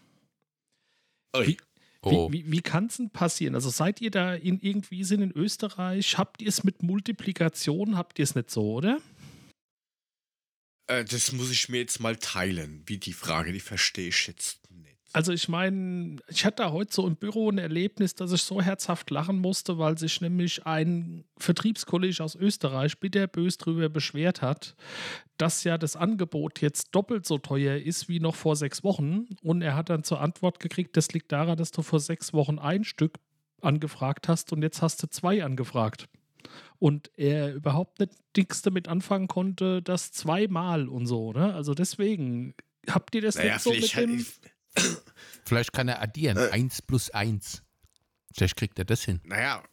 [1.37, 1.56] Wie-
[2.02, 2.33] Oh.
[2.33, 3.54] Wie, wie, wie kann es denn passieren?
[3.54, 6.16] Also seid ihr da in irgendwie sind in Österreich?
[6.16, 7.94] Habt ihr es mit Multiplikation?
[7.98, 9.00] Habt ihr es nicht so, oder?
[10.90, 14.70] Äh, das muss ich mir jetzt mal teilen, wie die Frage, die verstehe ich jetzt
[14.70, 14.96] nicht.
[15.12, 19.11] Also ich meine, ich hatte heute so im Büro ein Erlebnis, dass ich so herzhaft
[19.11, 24.76] lachen musste, weil sich nämlich ein Vertriebskollege aus Österreich bitterbös darüber beschwert hat,
[25.37, 29.26] dass ja das Angebot jetzt doppelt so teuer ist wie noch vor sechs Wochen.
[29.42, 32.61] Und er hat dann zur Antwort gekriegt, das liegt daran, dass du vor sechs Wochen
[32.61, 33.18] ein Stück
[33.62, 36.09] angefragt hast und jetzt hast du zwei angefragt.
[36.79, 41.33] Und er überhaupt nicht nichts damit anfangen konnte, das zweimal und so.
[41.33, 41.55] Ne?
[41.55, 42.55] Also deswegen,
[42.88, 44.96] habt ihr das Naja, nicht so vielleicht mit halt, dem...
[45.44, 46.37] Vielleicht kann er addieren.
[46.37, 46.50] Äh.
[46.50, 47.62] Eins plus eins.
[48.33, 49.20] Vielleicht kriegt er das hin.
[49.24, 49.64] naja,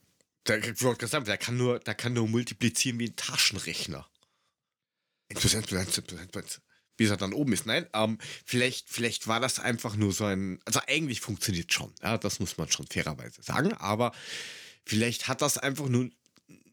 [0.47, 4.07] der, sagen, der kann, nur, der kann nur multiplizieren wie ein Taschenrechner.
[5.29, 6.61] Eins plus eins plus eins plus eins plus eins.
[6.95, 7.67] Bis er dann oben ist.
[7.67, 10.59] Nein, ähm, vielleicht, vielleicht war das einfach nur so ein.
[10.65, 11.93] Also eigentlich funktioniert schon.
[12.01, 13.73] Ja, das muss man schon fairerweise sagen.
[13.73, 14.13] Aber
[14.83, 16.09] vielleicht hat das einfach nur.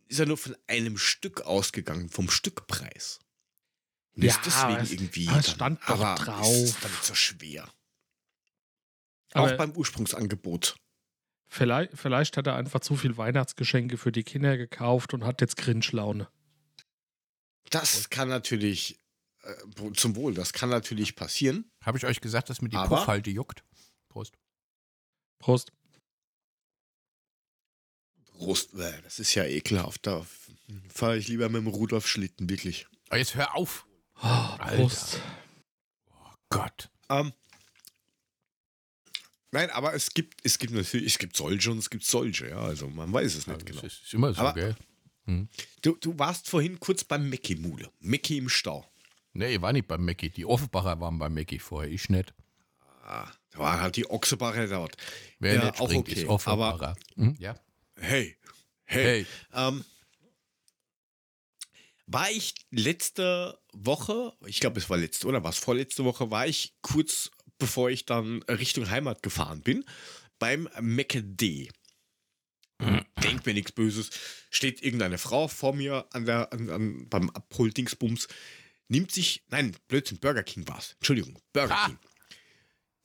[0.08, 3.18] Ist er nur von einem Stück ausgegangen, vom Stückpreis.
[4.16, 5.28] Und Ja, ist deswegen aber es- irgendwie.
[5.28, 6.46] aber es dann- stand doch aber drauf.
[6.54, 7.68] Ist es dann nicht so schwer.
[9.32, 10.76] Aber Auch beim Ursprungsangebot.
[11.48, 15.56] vielleicht, vielleicht hat er einfach zu viel Weihnachtsgeschenke für die Kinder gekauft und hat jetzt
[15.56, 16.28] Grinch-Laune.
[17.70, 19.00] Das kann natürlich,
[19.42, 19.54] äh,
[19.94, 21.70] zum Wohl, das kann natürlich passieren.
[21.82, 23.64] Habe ich euch gesagt, dass mir die Puffhalte juckt?
[24.08, 24.36] Prost.
[25.40, 25.72] Prost.
[28.38, 30.06] Rost, äh, das ist ja ekelhaft.
[30.06, 30.24] Da
[30.92, 32.86] fahre ich lieber mit dem Rudolf Schlitten, wirklich.
[33.10, 33.86] Oh, jetzt hör auf.
[34.22, 34.76] Oh, Alter.
[34.76, 35.20] Prost.
[36.50, 36.88] Gott.
[37.08, 37.32] Ähm,
[39.50, 42.58] nein, aber es gibt, es gibt natürlich, es gibt solche und es gibt solche, ja.
[42.60, 43.80] Also man weiß es nicht Also, genau.
[43.82, 44.76] Das ist immer so, Aber- gell?
[45.80, 47.90] Du, du warst vorhin kurz beim Mickey-Mule.
[48.00, 48.86] Mickey im Stau.
[49.32, 50.28] Nee, ich war nicht beim Mackie.
[50.28, 51.90] Die Offenbacher waren beim Mackie vorher.
[51.90, 52.34] Ich nicht.
[53.04, 54.96] Ah, da war halt die Ochsebacher dort.
[55.38, 56.94] Wer Ja, nicht auch springt, okay, ist Offenbacher.
[57.16, 57.36] Hm?
[57.38, 57.58] Ja.
[57.96, 58.36] Hey,
[58.84, 59.04] hey.
[59.04, 59.26] Hey.
[59.52, 59.84] Ähm,
[62.06, 66.46] war ich letzte Woche, ich glaube, es war letzte oder war es vorletzte Woche, war
[66.46, 69.84] ich kurz bevor ich dann Richtung Heimat gefahren bin,
[70.38, 71.70] beim McD.
[73.22, 74.10] Denk mir nichts Böses.
[74.50, 78.28] Steht irgendeine Frau vor mir an der, an, an, beim Abholdingsbums,
[78.88, 80.92] nimmt sich, nein, Blödsinn, Burger King war es.
[80.94, 81.86] Entschuldigung, Burger Ah.
[81.86, 81.98] King.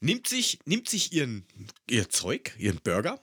[0.02, 1.46] Nimmt sich, nimmt sich ihren,
[1.90, 3.22] ihr Zeug, ihren Burger,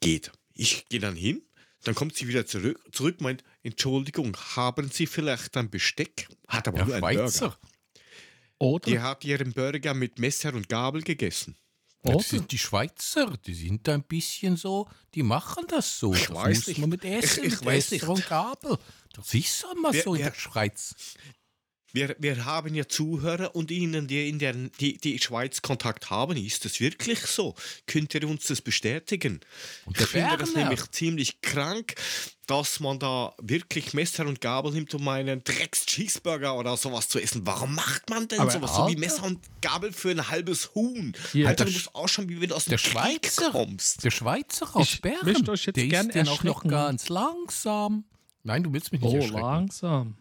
[0.00, 0.32] geht.
[0.54, 1.42] Ich gehe dann hin,
[1.84, 6.28] dann kommt sie wieder zurück, zurück meint, Entschuldigung, haben Sie vielleicht ein Besteck?
[6.48, 7.18] Hat aber Ja, nur einen Burger.
[7.30, 7.58] Schweizer.
[8.58, 8.90] Oder?
[8.90, 11.56] Die hat ihren Burger mit Messer und Gabel gegessen.
[12.04, 16.14] Ja, das sind die Schweizer, die sind da ein bisschen so, die machen das so.
[16.14, 16.78] Ich das weiß muss nicht.
[16.80, 18.78] man mit Essen, Ich- ich mit weiß Messer und Gabel.
[19.14, 20.94] Das ist immer Wer- so in wer- der Schweiz.
[21.92, 26.36] Wir, wir haben ja Zuhörer und Ihnen, die in der die, die Schweiz Kontakt haben.
[26.36, 27.54] Ist das wirklich so?
[27.86, 29.40] Könnt ihr uns das bestätigen?
[29.86, 31.94] Und Ich finde das nämlich ziemlich krank,
[32.46, 37.42] dass man da wirklich Messer und Gabel nimmt, um einen Drecks-Cheeseburger oder sowas zu essen.
[37.46, 38.74] Warum macht man denn Aber sowas?
[38.74, 38.98] So wie Alter.
[39.00, 41.14] Messer und Gabel für ein halbes Huhn.
[41.32, 42.92] Hier, Alter, der du musst ausschauen, wie wenn du aus dem der Krieg
[43.26, 43.50] Schweizer.
[43.52, 44.02] kommst.
[44.04, 45.14] Der Schweizer aus Ich Bern.
[45.22, 48.04] möchte euch jetzt der gern den auch noch ganz langsam.
[48.42, 49.40] Nein, du willst mich nicht Oh, erschrecken.
[49.40, 50.16] langsam.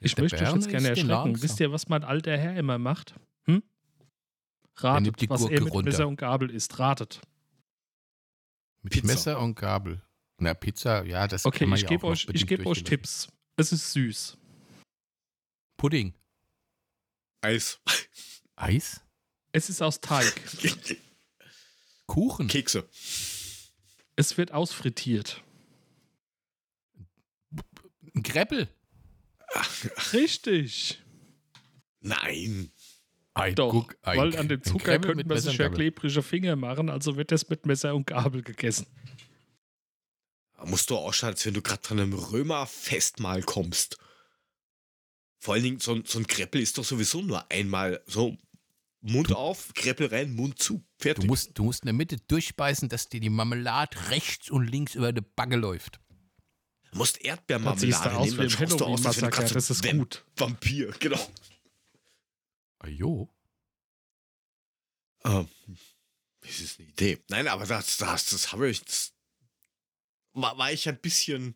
[0.00, 1.08] Ich Der möchte euch Berner jetzt gerne erschrecken.
[1.08, 1.42] langsam.
[1.42, 3.14] Wisst ihr, was mein alter Herr immer macht?
[3.46, 3.62] Hm?
[4.76, 5.90] Ratet, nimmt die was Gurke er mit runter.
[5.90, 6.78] Messer und Gabel isst.
[6.78, 7.20] Ratet.
[8.82, 9.06] Mit Pizza.
[9.06, 10.02] Messer und Gabel.
[10.38, 12.48] Na, Pizza, ja, das Okay, kann man ich ja gebe auch noch euch, ich bedingt
[12.48, 13.28] geb euch Tipps.
[13.56, 14.36] Es ist süß.
[15.78, 16.14] Pudding.
[17.40, 17.80] Eis.
[18.56, 19.00] Eis?
[19.52, 20.34] Es ist aus Teig.
[22.06, 22.48] Kuchen.
[22.48, 22.88] Kekse.
[24.14, 25.42] Es wird ausfrittiert.
[28.14, 28.22] Ein
[29.48, 29.92] Greppel.
[30.12, 31.02] Richtig.
[32.00, 32.70] Nein.
[33.34, 36.88] Ein Doch, Guck- ein- weil an dem Zucker könnte man sich ja klebrige Finger machen,
[36.88, 38.86] also wird das mit Messer und Gabel gegessen.
[40.56, 43.98] Da musst du ausschauen, als wenn du gerade von einem Römerfestmahl kommst.
[45.38, 48.38] Vor allen Dingen, so, ein- so ein Kreppel ist doch sowieso nur einmal so
[49.02, 50.82] Mund auf, Kreppel rein, Mund zu.
[50.98, 51.24] Fertig.
[51.24, 54.94] Du musst, du musst in der Mitte durchbeißen, dass dir die Marmelade rechts und links
[54.94, 56.00] über die Backe läuft.
[56.96, 59.68] Du musst Erdbeermarmelade aus nehmen, dann schaust du aus, als wenn du gerade so Das
[59.68, 60.24] ist ein gut.
[60.36, 61.30] Vampir, genau.
[62.78, 63.30] Ajo.
[65.24, 65.46] Ähm,
[66.40, 67.22] das ist eine Idee.
[67.28, 68.82] Nein, aber das, das, das habe ich.
[68.82, 69.12] Das
[70.32, 71.54] war, war ich ein bisschen.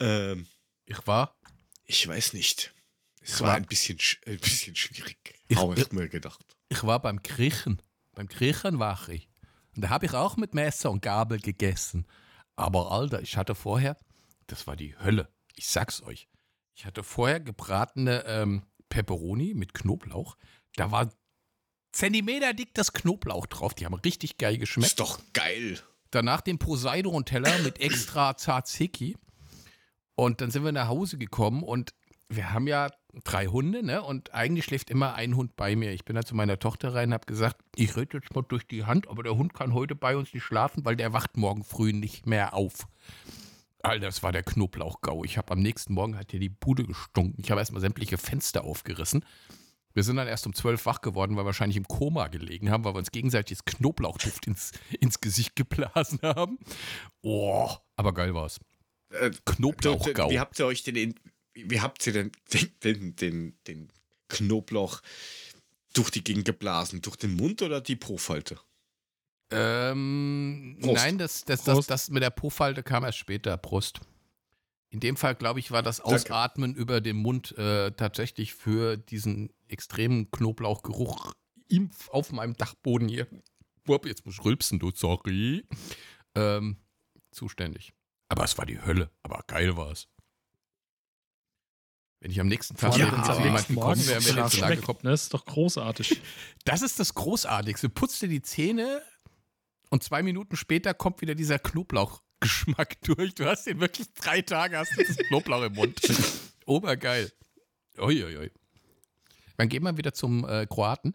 [0.00, 0.46] Ähm,
[0.86, 1.36] Ich war,
[1.84, 2.72] ich weiß nicht.
[3.20, 5.18] Es Ich war war- ein bisschen, sch- ein bisschen schwierig.
[5.48, 6.56] Ich- Habe ich mir gedacht.
[6.70, 7.82] ich war beim Griechen.
[8.12, 9.28] Beim Griechen war ich.
[9.76, 12.06] Und da habe ich auch mit Messer und Gabel gegessen.
[12.56, 13.98] Aber Alter, ich hatte vorher,
[14.50, 15.28] das war die Hölle.
[15.56, 16.28] Ich sag's euch.
[16.74, 20.36] Ich hatte vorher gebratene ähm, Peperoni mit Knoblauch.
[20.76, 21.10] Da war
[21.92, 23.74] Zentimeter dick das Knoblauch drauf.
[23.74, 24.92] Die haben richtig geil geschmeckt.
[24.92, 25.80] Ist doch geil.
[26.10, 29.16] Danach den Poseidon-Teller mit extra Tzatziki.
[30.14, 31.94] Und dann sind wir nach Hause gekommen und
[32.28, 32.90] wir haben ja
[33.24, 34.02] drei Hunde, ne?
[34.02, 35.92] Und eigentlich schläft immer ein Hund bei mir.
[35.92, 38.66] Ich bin dann zu meiner Tochter rein und habe gesagt, ich rede jetzt mal durch
[38.66, 41.64] die Hand, aber der Hund kann heute bei uns nicht schlafen, weil der wacht morgen
[41.64, 42.86] früh nicht mehr auf.
[43.82, 45.24] Alter, das war der Knoblauchgau.
[45.24, 47.42] Ich habe am nächsten Morgen hat hier die Bude gestunken.
[47.42, 49.24] Ich habe erstmal sämtliche Fenster aufgerissen.
[49.92, 52.84] Wir sind dann erst um zwölf wach geworden, weil wir wahrscheinlich im Koma gelegen haben,
[52.84, 56.58] weil wir uns gegenseitig das Knoblauchduft ins, ins Gesicht geblasen haben.
[57.22, 58.60] Oh, aber geil war's.
[59.10, 60.30] Äh, Knoblauchgau.
[60.30, 61.14] Wie habt ihr euch denn, in,
[61.54, 63.92] wie habt ihr denn den, den, den, den
[64.28, 65.00] Knoblauch
[65.92, 67.02] durch die Gegend geblasen?
[67.02, 68.60] Durch den Mund oder die Po-Falte?
[69.52, 73.56] Ähm, nein, das, das, das, das mit der Po-Falte kam erst später.
[73.56, 74.00] Prost.
[74.90, 76.14] In dem Fall, glaube ich, war das Danke.
[76.14, 81.32] Ausatmen über den Mund äh, tatsächlich für diesen extremen Knoblauchgeruch
[81.68, 83.26] im, auf meinem Dachboden hier.
[83.84, 85.64] Wupp, jetzt muss ich rülpsen, du, sorry.
[86.34, 86.76] Ähm,
[87.30, 87.92] zuständig.
[88.28, 89.10] Aber es war die Hölle.
[89.22, 90.08] Aber geil war es.
[92.20, 94.24] Wenn ich am nächsten Tag Ja, wenn es am aber- nächsten jemand gekommen Morgen wäre,
[94.26, 94.98] wäre jetzt so lange gekommen.
[95.02, 96.20] Das ist doch großartig.
[96.64, 97.88] Das ist das Großartigste.
[97.88, 99.02] Putzt dir die Zähne
[99.90, 103.34] und zwei Minuten später kommt wieder dieser Knoblauchgeschmack durch.
[103.34, 106.00] Du hast den wirklich drei Tage, hast du Knoblauch im Mund.
[106.66, 107.30] Obergeil.
[107.98, 108.50] Uiuiui.
[109.56, 111.14] Dann gehen wir wieder zum äh, Kroaten.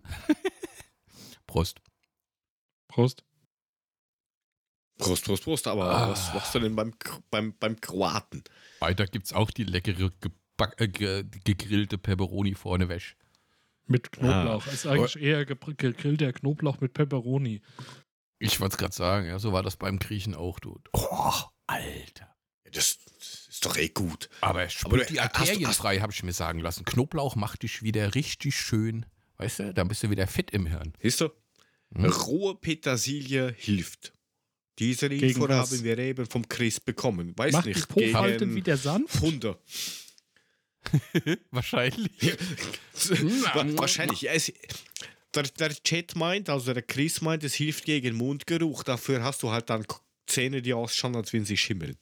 [1.47, 1.79] Prost.
[2.87, 3.23] Prost.
[4.97, 5.67] Prost, Prost, Prost.
[5.67, 6.09] Aber Ah.
[6.11, 6.93] was machst du denn beim,
[7.31, 8.43] beim, beim Kroaten?
[8.79, 10.11] Weiter gibt's auch die leckere
[10.77, 13.15] äh, ge gegrillte Peperoni vorneweg.
[13.87, 14.65] Mit Knoblauch.
[14.67, 14.71] Ah.
[14.71, 17.61] Ist eigentlich eher gegrillter Knoblauch mit Pepperoni.
[18.45, 20.79] Ich wollte es gerade sagen, ja, so war das beim Griechen auch, du.
[20.93, 21.33] Oh,
[21.67, 22.35] Alter.
[22.71, 24.29] Das, das ist doch eh gut.
[24.41, 26.59] Aber er Aber spült du- die hast du- Arterien hast- frei, habe ich mir sagen
[26.59, 26.83] lassen.
[26.85, 29.05] Knoblauch macht dich wieder richtig schön.
[29.37, 30.93] Weißt du, dann bist du wieder fit im Hirn.
[31.01, 31.29] Siehst du?
[31.95, 32.05] Hm?
[32.05, 34.13] Rohe Petersilie hilft.
[34.79, 37.33] Diese Info haben wir eben vom Chris bekommen.
[37.37, 39.21] Weiß Macht nicht, die Po-Falte gegen wieder sanft?
[39.21, 39.57] Hunde.
[41.51, 42.11] Wahrscheinlich.
[42.93, 44.21] Wa- Wahrscheinlich.
[44.21, 44.51] Ja, es,
[45.35, 48.83] der, der Chat meint, also der Chris meint, es hilft gegen Mundgeruch.
[48.83, 49.85] Dafür hast du halt dann
[50.27, 51.97] Zähne, die ausschauen, als wenn sie schimmeln.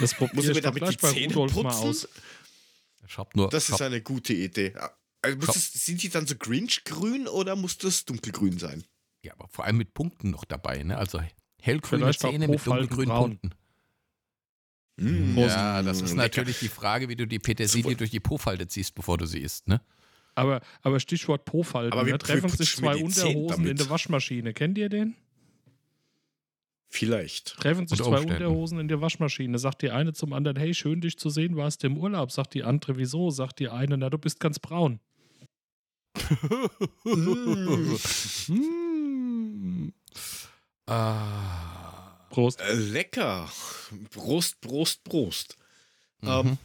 [0.00, 1.88] Das probiere Muss ich ich mir damit die Zähne Rudolf mal putzen?
[1.88, 2.08] aus.
[3.06, 3.48] Ich hab nur.
[3.48, 4.74] Das ich ist hab, eine gute Idee.
[5.22, 5.52] Also muss Schau.
[5.54, 8.84] das, sind die dann so Grinch-grün oder muss das dunkelgrün sein?
[9.22, 10.96] ja, aber vor allem mit Punkten noch dabei, ne?
[10.96, 11.20] Also
[11.60, 13.08] hellgrüne Vielleicht Zähne mit dunkelgrünen.
[13.16, 13.50] Punkten.
[14.96, 16.22] Mm, Ja, das ist lecker.
[16.22, 17.96] natürlich die Frage, wie du die Petersilie Super.
[17.96, 19.80] durch die Po-Falte ziehst, bevor du sie isst, ne?
[20.38, 21.92] Aber, aber Stichwort Po-Falten.
[21.92, 23.80] Aber wie Da treffen sich zwei Unterhosen in damit?
[23.80, 24.54] der Waschmaschine.
[24.54, 25.16] Kennt ihr den?
[26.88, 27.56] Vielleicht.
[27.56, 28.20] Treffen sich zwei.
[28.20, 29.58] Unterhosen in der Waschmaschine.
[29.58, 32.30] Sagt die eine zum anderen, hey, schön dich zu sehen, warst du im Urlaub?
[32.30, 33.30] Sagt die andere, wieso?
[33.30, 35.00] Sagt die eine, na, du bist ganz braun.
[38.48, 39.92] Mm.
[40.90, 42.16] Ah.
[42.30, 42.62] Prost.
[42.62, 43.50] Äh, lecker.
[44.10, 45.56] Brust, Brust, Brust.
[46.22, 46.28] Mhm.
[46.28, 46.58] Ähm,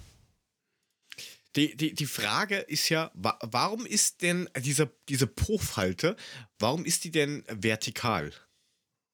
[1.56, 6.16] die, die, die Frage ist ja, wa warum ist denn diese, diese Po-Falte,
[6.60, 8.34] warum ist die denn vertikal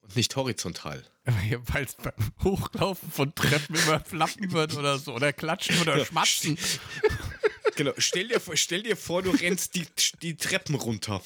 [0.01, 1.03] und nicht horizontal?
[1.25, 5.13] Weil es beim Hochlaufen von Treppen immer flappen wird oder so.
[5.13, 6.57] Oder klatschen oder schmatzen.
[7.75, 9.85] Genau, stell dir, vor- stell dir vor, du rennst die,
[10.21, 11.21] die Treppen runter.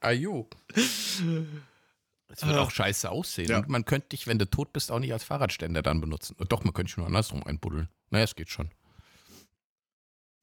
[0.00, 0.48] Ajo.
[2.36, 3.48] Es wird auch scheiße aussehen.
[3.48, 3.58] Ja.
[3.58, 6.36] Und man könnte dich, wenn du tot bist, auch nicht als Fahrradständer dann benutzen.
[6.48, 7.88] Doch, man könnte dich nur andersrum einbuddeln.
[8.10, 8.70] Naja, es geht schon.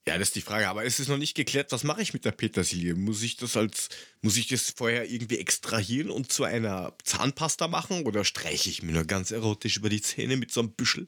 [0.05, 2.25] Ja, das ist die Frage, aber es ist noch nicht geklärt, was mache ich mit
[2.25, 2.93] der Petersilie?
[2.93, 3.87] Muss ich das als,
[4.21, 8.91] muss ich das vorher irgendwie extrahieren und zu einer Zahnpasta machen oder streiche ich mir
[8.91, 11.07] nur ganz erotisch über die Zähne mit so einem Büschel?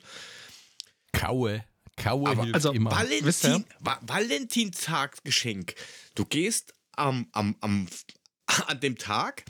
[1.12, 1.66] Kaue.
[1.98, 2.92] Kaue Aber also, immer.
[2.92, 5.76] Valentin, Va Valentinstagsgeschenk.
[6.14, 7.88] Du gehst am, am, am,
[8.46, 9.44] an dem Tag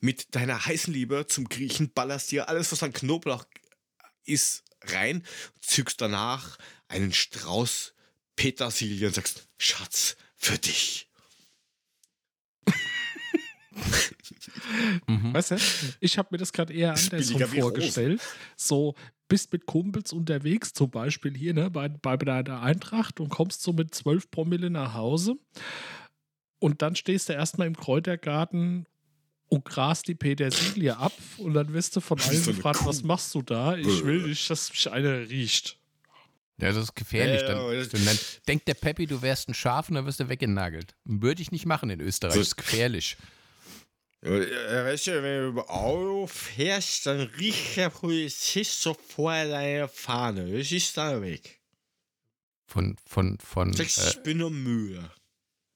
[0.00, 3.44] mit deiner heißen Liebe zum Griechen, ballerst dir alles, was an Knoblauch
[4.24, 5.22] ist, rein,
[5.60, 7.94] zückst danach einen Strauß
[8.36, 11.08] Petersilie und sagst, Schatz, für dich.
[15.06, 15.34] Mhm.
[15.34, 15.56] Weißt du,
[16.00, 18.20] ich habe mir das gerade eher andersrum wie vorgestellt.
[18.56, 18.94] So,
[19.28, 23.72] bist mit Kumpels unterwegs, zum Beispiel hier ne, bei, bei deiner Eintracht und kommst so
[23.72, 25.36] mit 12 Promille nach Hause.
[26.58, 28.86] Und dann stehst du erstmal im Kräutergarten
[29.48, 31.12] und grast die Petersilie ab.
[31.38, 32.86] Und dann wirst du von allen so gefragt, Kuh.
[32.86, 33.76] was machst du da?
[33.76, 35.78] Ich will nicht, dass mich einer riecht.
[36.58, 37.42] Ja, das ist gefährlich.
[37.42, 40.28] Ja, dann, dann, dann denkt der Peppi, du wärst ein Schaf und dann wirst du
[40.28, 40.94] weggenagelt.
[41.04, 42.32] Würde ich nicht machen in Österreich.
[42.34, 43.16] So- Das ist gefährlich.
[44.22, 50.50] Weißt du, wenn du über Auto fährst, dann riecht der Polizist sofort deine Fahne.
[50.58, 51.60] Das ist dann weg.
[52.66, 55.08] Von, von, von, äh, ich bin nur Mühe.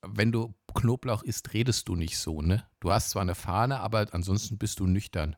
[0.03, 2.67] wenn du Knoblauch isst, redest du nicht so, ne?
[2.81, 5.37] Du hast zwar eine Fahne, aber ansonsten bist du nüchtern.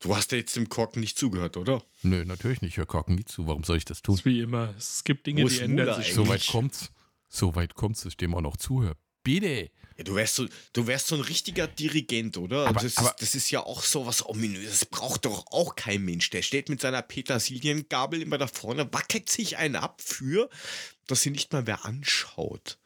[0.00, 1.82] Du hast ja jetzt dem Korken nicht zugehört, oder?
[2.02, 2.72] Nö, natürlich nicht.
[2.72, 3.46] Ich höre Korken nie zu.
[3.48, 4.14] Warum soll ich das Das tun?
[4.14, 4.72] ist wie immer.
[4.76, 6.14] Es gibt Dinge, die ändern sich.
[6.14, 6.92] So weit kommt's.
[7.28, 8.96] So weit kommt's, dass ich dem auch noch zuhöre.
[9.24, 9.70] Bitte.
[9.96, 12.68] Ja, du wärst so, du wärst so ein richtiger Dirigent, oder?
[12.68, 14.84] Aber- das, aber- ist, das ist ja auch so was Ominöses.
[14.86, 16.30] Braucht doch auch kein Mensch.
[16.30, 20.48] Der steht mit seiner Petersiliengabel immer da vorne, wackelt sich einen ab für,
[21.08, 22.78] dass sie nicht mal wer anschaut.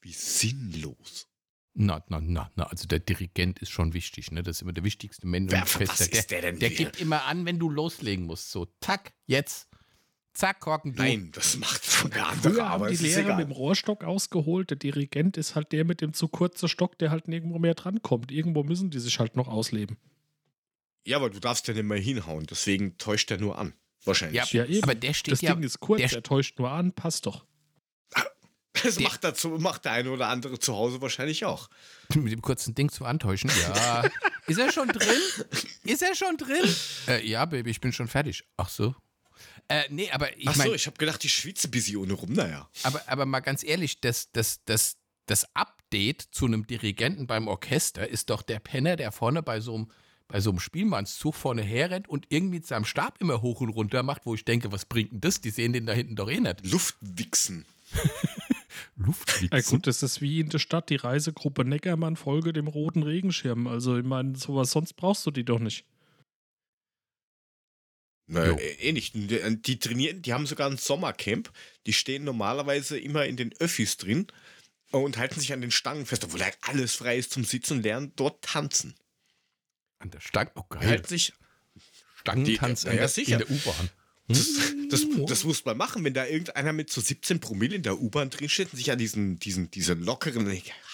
[0.00, 1.26] Wie sinnlos.
[1.74, 2.64] Na, na, na, na.
[2.64, 4.42] Also der Dirigent ist schon wichtig, ne?
[4.42, 5.52] Das ist immer der wichtigste Mensch.
[5.52, 6.58] Wer, was ist der denn?
[6.58, 6.76] der hier?
[6.78, 8.50] gibt immer an, wenn du loslegen musst.
[8.50, 9.68] So, zack, jetzt.
[10.34, 11.02] Zack, Korken, du.
[11.02, 13.52] Nein, das macht schon der andere, Früher haben aber die es ist Lehrer mit dem
[13.52, 14.70] Rohrstock ausgeholt.
[14.70, 18.30] Der Dirigent ist halt der mit dem zu kurzen Stock, der halt nirgendwo mehr drankommt.
[18.30, 19.96] Irgendwo müssen die sich halt noch ausleben.
[21.04, 23.72] Ja, aber du darfst ja nicht mehr hinhauen, deswegen täuscht er nur an.
[24.04, 24.52] Wahrscheinlich.
[24.52, 24.82] Ja, eben.
[24.84, 25.54] Aber der steht Das ja.
[25.54, 27.44] Ding ist kurz, der- er täuscht nur an, passt doch.
[28.82, 31.68] Das macht, dazu, macht der eine oder andere zu Hause wahrscheinlich auch.
[32.14, 33.50] Mit dem kurzen Ding zu antäuschen.
[33.74, 34.02] Ja.
[34.46, 35.20] ist er schon drin?
[35.84, 36.74] Ist er schon drin?
[37.06, 38.44] Äh, ja, Baby, ich bin schon fertig.
[38.56, 38.94] Ach so.
[39.68, 42.32] Äh, nee, aber ich Ach so, meine, ich habe gedacht, die schwitze bis ohne rum.
[42.32, 42.68] Naja.
[42.82, 48.08] aber, aber mal ganz ehrlich, das, das, das, das Update zu einem Dirigenten beim Orchester
[48.08, 49.90] ist doch der Penner, der vorne bei so einem
[50.28, 54.02] bei so einem Spielmannszug vorne herrennt und irgendwie mit seinem Stab immer hoch und runter
[54.02, 55.40] macht, wo ich denke, was bringt denn das?
[55.40, 56.66] Die sehen den da hinten doch eh nicht.
[56.66, 57.64] Luftwichsen.
[58.98, 59.48] Luftwichsen.
[59.52, 63.66] Ja, gut, das ist wie in der Stadt die Reisegruppe Neckermann folge dem roten Regenschirm.
[63.66, 65.84] Also, ich meine, sowas, sonst brauchst du die doch nicht.
[68.26, 68.56] Naja, Jo.
[68.58, 69.14] äh, eh nicht.
[69.14, 71.50] Die, die trainieren, die haben sogar ein Sommercamp.
[71.86, 74.26] Die stehen normalerweise immer in den Öffis drin
[74.90, 77.82] und halten sich an den Stangen fest, obwohl halt alles frei ist zum Sitzen und
[77.84, 78.94] lernen, dort tanzen.
[79.98, 80.88] An der Stange, oh Die geil.
[80.88, 81.32] halten sich,
[82.16, 83.32] Stangentanz die- in, ja, der, sicher.
[83.32, 83.90] in der U-Bahn.
[84.28, 87.98] Das, das, das muss man machen, wenn da irgendeiner mit so 17 Promille in der
[87.98, 90.50] U-Bahn drinsteht und sich an diesen, diesen, diese lockeren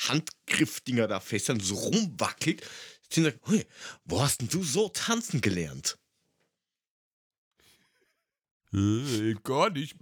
[0.09, 2.63] Handgriffdinger da festhält und so rumwackelt.
[3.13, 3.65] Die sagen, "Hui,
[4.05, 5.99] wo hast denn du so tanzen gelernt?
[8.73, 9.97] Äh, gar nicht.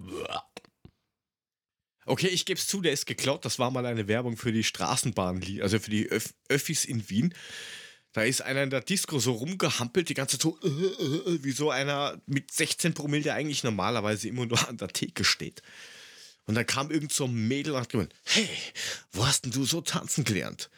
[2.04, 3.44] Okay, ich gebe es zu, der ist geklaut.
[3.44, 7.34] Das war mal eine Werbung für die Straßenbahn, also für die Öff Öffis in Wien.
[8.12, 11.44] Da ist einer in der Disco so rumgehampelt, die ganze Zeit so, äh, äh, äh,
[11.44, 15.62] wie so einer mit 16 Promille, der eigentlich normalerweise immer nur an der Theke steht.
[16.46, 18.48] Und dann kam irgend so ein Mädel und hat gemeint, hey,
[19.12, 20.70] wo hast denn du so tanzen gelernt?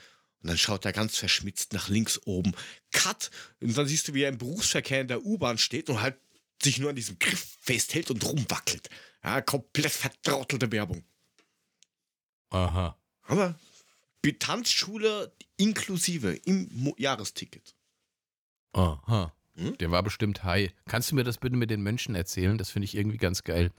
[0.42, 2.53] Und dann schaut er ganz verschmitzt nach links oben.
[2.92, 3.31] Cut!
[3.61, 6.16] Und dann siehst du, wie er im Berufsverkehr in der U-Bahn steht und halt
[6.62, 8.91] sich nur an diesem Griff festhält und rumwackelt.
[9.24, 11.03] Ja, komplett vertrautelte Werbung.
[12.51, 12.97] Aha.
[13.22, 13.59] Aber
[14.33, 17.75] Tanzschule inklusive im Mo Jahresticket.
[18.72, 19.33] Aha.
[19.57, 19.79] Hm?
[19.79, 20.72] Der war bestimmt high.
[20.87, 22.59] Kannst du mir das bitte mit den Mönchen erzählen?
[22.59, 23.70] Das finde ich irgendwie ganz geil.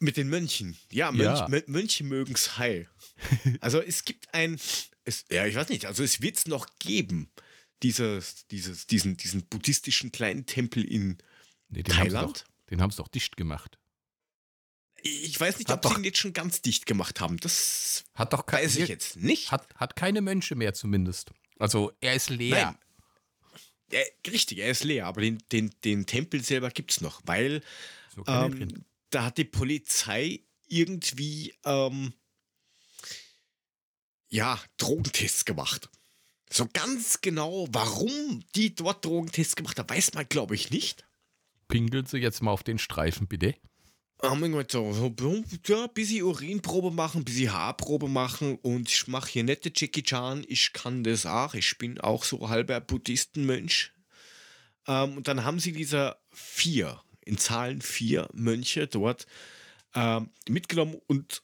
[0.00, 0.76] Mit den Mönchen.
[0.90, 1.46] Ja, Mönch, Ja.
[1.46, 2.88] Mö- Mönche mögen's heil.
[3.60, 4.58] Also es gibt ein,
[5.04, 7.30] es, ja, ich weiß nicht, also es wird's noch geben,
[7.82, 11.18] dieses, dieses, diesen, diesen buddhistischen kleinen Tempel in
[11.68, 12.40] Nee, den Thailand.
[12.40, 13.78] doch, den haben sie doch dicht gemacht.
[15.06, 17.36] Ich weiß nicht, Hat ob doch- sie ihn jetzt schon ganz dicht gemacht haben.
[17.36, 19.52] Das Hat doch kein, weiß ich jetzt nicht.
[19.52, 21.30] Hat, hat keine Mönche mehr zumindest.
[21.58, 22.72] Also er ist leer.
[22.72, 22.78] Nein.
[23.92, 24.00] Ja,
[24.32, 27.62] richtig, er ist leer, aber den, den, den Tempel selber gibt's noch, weil
[28.14, 32.14] So ähm, da hat die Polizei irgendwie ähm,
[34.30, 35.90] ja, Drogentests gemacht.
[36.50, 41.04] So ganz genau, warum die dort Drogentests gemacht haben, weiß man, glaube ich, nicht.
[41.68, 43.54] Pinkeln Sie jetzt mal auf den Streifen, bitte.
[44.22, 45.14] Haben wir gesagt, so, so,
[45.66, 50.72] ja, bisschen Urinprobe machen, bisschen Haarprobe machen und ich mache hier nette Jackie Chan, ich
[50.72, 53.92] kann das auch, ich bin auch so halber Buddhistenmönch.
[54.86, 59.26] Ähm, und dann haben sie diese vier, in Zahlen vier Mönche dort
[59.94, 61.42] ähm, mitgenommen und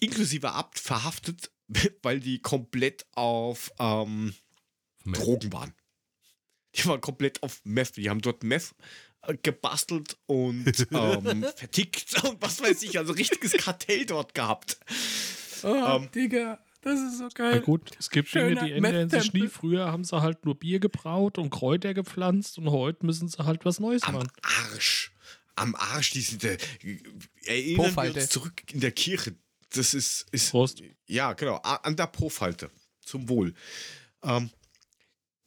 [0.00, 1.50] inklusive Abt verhaftet,
[2.02, 4.34] weil die komplett auf ähm.
[5.04, 5.72] Drogen waren.
[6.74, 7.96] Die waren komplett auf Meth.
[7.96, 8.74] Die haben dort Meth
[9.42, 14.78] gebastelt und ähm, vertickt und was weiß ich, also richtiges Kartell dort gehabt.
[15.62, 17.60] Oh, Ähm, Digga, das ist so Na geil.
[17.60, 19.48] gut, es gibt Dinge, Schöner die ändern sich nie.
[19.48, 23.64] Früher haben sie halt nur Bier gebraut und Kräuter gepflanzt und heute müssen sie halt
[23.64, 24.28] was Neues Am machen.
[24.72, 25.12] Arsch.
[25.56, 26.58] Am Arsch, die sind, äh,
[27.46, 29.34] erinnern wir uns zurück in der Kirche.
[29.70, 30.82] Das ist, ist Prost.
[31.06, 32.70] ja genau, an der Profalte.
[33.00, 33.54] Zum Wohl.
[34.22, 34.50] Ähm,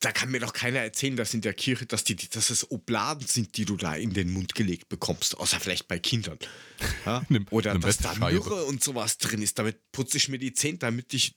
[0.02, 3.28] da kann mir doch keiner erzählen, dass in der Kirche, dass, die, dass es Obladen
[3.28, 5.38] sind, die du da in den Mund gelegt bekommst.
[5.38, 6.40] Außer vielleicht bei Kindern.
[7.06, 7.26] Ja?
[7.52, 8.14] Oder dass da.
[8.16, 9.60] Myrrhe und sowas drin ist.
[9.60, 11.36] Damit putze ich mir die Zähne, damit ich,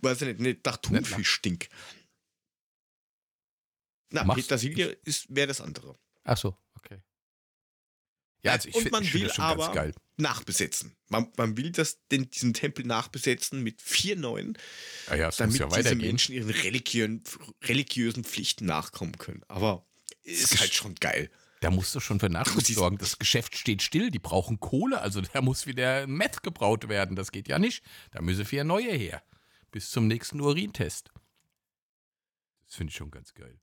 [0.00, 1.68] weiß ich nicht, nicht nach Thunfisch stink.
[4.10, 4.96] Na, Machst- Petersilie
[5.28, 5.98] wäre das andere.
[6.24, 6.56] Ach so.
[8.44, 9.94] Ja, also ich Und finde man will das schon aber- ganz geil.
[10.16, 10.94] Nachbesetzen.
[11.08, 14.56] Man, man will das, den, diesen Tempel nachbesetzen mit vier neuen,
[15.08, 16.06] Ja, ja, muss damit ja diese.
[16.06, 17.24] Menschen ihren religiösen,
[17.64, 19.42] religiösen Pflichten nachkommen können.
[19.48, 19.84] Aber
[20.22, 21.30] ist ist- halt schon geil.
[21.60, 22.28] Da musst du schon für
[22.66, 22.98] siehst- sorgen.
[22.98, 27.16] Das Geschäft steht still, die brauchen Kohle, also da muss wieder Meth gebraut werden.
[27.16, 27.82] Das geht ja nicht.
[28.12, 29.22] Da müssen vier neue her.
[29.72, 31.10] Bis zum nächsten Urintest.
[32.66, 33.58] Das finde ich schon ganz geil.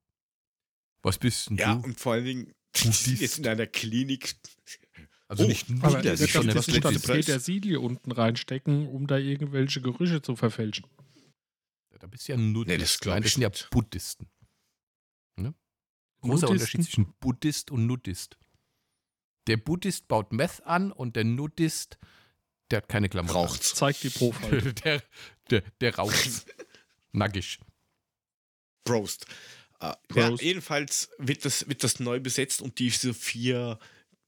[1.04, 1.82] Was bist denn Ja, du?
[1.84, 4.36] und vor allen Dingen, die siehst- jetzt in einer Klinik.
[5.28, 7.02] Also Oh, nicht nur, Aber das das ist kann schon das das.
[7.04, 10.86] Petersilie unten reinstecken, um da irgendwelche Gerüche zu verfälschen.
[12.00, 12.68] da bist du ja ein Nudist.
[12.70, 13.50] Nee, das Nein, das sind ja.
[13.70, 14.28] Buddhisten.
[15.38, 15.54] Ne?
[16.22, 16.50] Großer Nudisten?
[16.50, 18.38] Unterschied zwischen Buddhist und Nudist.
[19.48, 21.98] Der Buddhist baut Meth an und der Nudist,
[22.70, 23.38] der hat keine Klamotten.
[23.38, 23.44] an.
[23.46, 23.74] Raucht's.
[23.76, 24.74] Zeigt die Profile.
[24.84, 25.02] der,
[25.50, 26.46] der, der raucht
[27.14, 27.60] nackig.
[28.84, 29.26] Prost.
[29.82, 33.80] Äh, ja, jedenfalls wird das, wird das neu besetzt und diese vier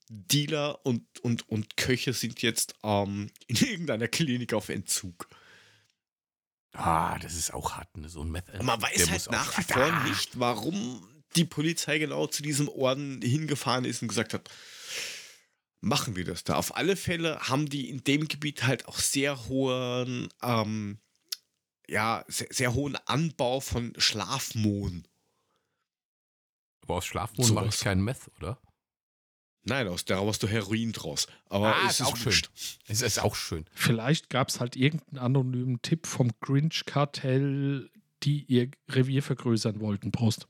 [0.09, 5.29] Dealer und, und, und Köche sind jetzt ähm, in irgendeiner Klinik auf Entzug.
[6.73, 8.09] Ah, das ist auch hart, ne?
[8.09, 8.63] so ein Meth.
[8.63, 13.21] Man weiß halt nach wie Ah, vor nicht, warum die Polizei genau zu diesem Orden
[13.21, 14.49] hingefahren ist und gesagt hat,
[15.81, 16.55] machen wir das da.
[16.55, 20.97] Auf alle Fälle haben die in dem Gebiet halt auch sehr hohen, ähm,
[21.87, 25.07] ja, sehr, sehr hohen Anbau von Schlafmohn.
[26.83, 28.59] Aber aus Schlafmohn mache ich keinen Meth, oder?
[29.65, 31.27] Nein, aus der machst du Heroin draus.
[31.49, 32.41] Aber Ah, es ist auch schön.
[32.87, 33.65] Es ist auch schön.
[33.73, 37.89] Vielleicht gab es halt irgendeinen anonymen Tipp vom Grinch-Kartell,
[38.23, 40.11] die ihr Revier vergrößern wollten.
[40.11, 40.47] Prost.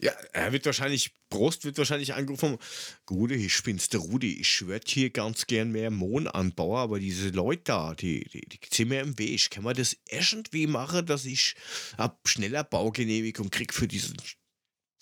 [0.00, 2.58] Ja, er wird wahrscheinlich, Prost wird wahrscheinlich angerufen,
[3.04, 7.30] Gute, ich bin's der Rudi, ich würde hier ganz gern mehr Mohn anbauen, aber diese
[7.30, 9.50] Leute da, die, die, die sind mir im Weg.
[9.50, 11.56] Kann man das irgendwie machen, dass ich
[11.96, 14.16] ab schneller Baugenehmigung krieg für diesen,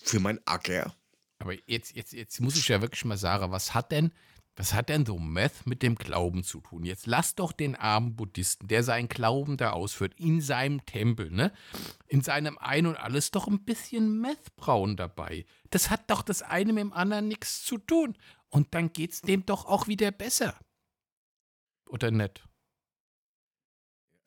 [0.03, 0.95] für mein Acker?
[1.39, 4.13] Aber jetzt, jetzt, jetzt muss ich ja wirklich mal sagen, was hat denn,
[4.57, 6.85] was hat denn so Meth mit dem Glauben zu tun?
[6.85, 11.53] Jetzt lass doch den armen Buddhisten, der seinen Glauben da ausführt, in seinem Tempel, ne?
[12.07, 15.45] In seinem Ein und alles doch ein bisschen Methbrauen dabei.
[15.71, 18.17] Das hat doch das eine mit dem anderen nichts zu tun.
[18.49, 20.59] Und dann geht's dem doch auch wieder besser.
[21.89, 22.43] Oder nicht?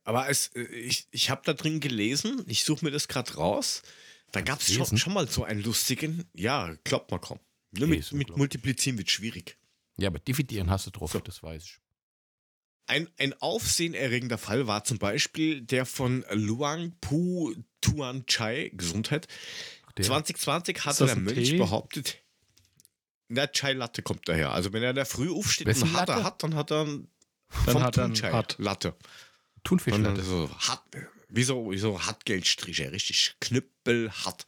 [0.03, 3.83] Aber es, äh, ich, ich habe da drin gelesen, ich suche mir das gerade raus,
[4.31, 7.39] da gab es schon, schon mal so einen lustigen, ja, glaubt mal kaum.
[7.71, 8.35] Nur mit, mit.
[8.35, 9.57] Multiplizieren wird schwierig.
[9.97, 11.19] Ja, aber dividieren hast du drauf, So.
[11.19, 11.79] das weiß ich.
[12.87, 19.27] Ein, ein aufsehenerregender Fall war zum Beispiel der von Luang Pu Tuan Chai, Gesundheit.
[19.97, 21.57] Der, 2020 hatte das der Mönch Tee?
[21.57, 22.17] behauptet,
[23.27, 24.51] der Chai Latte kommt daher.
[24.53, 26.23] Also wenn er da früh aufsteht Wessen und Latte?
[26.23, 27.11] hat, dann hat er einen
[27.67, 28.55] Dann hat er Chai Hat.
[28.57, 28.95] Latte.
[29.63, 30.23] Thunfischlatte.
[30.23, 30.83] so hart,
[31.29, 34.45] wie so, wie so Hartgeldstriche, richtig knüppelhart.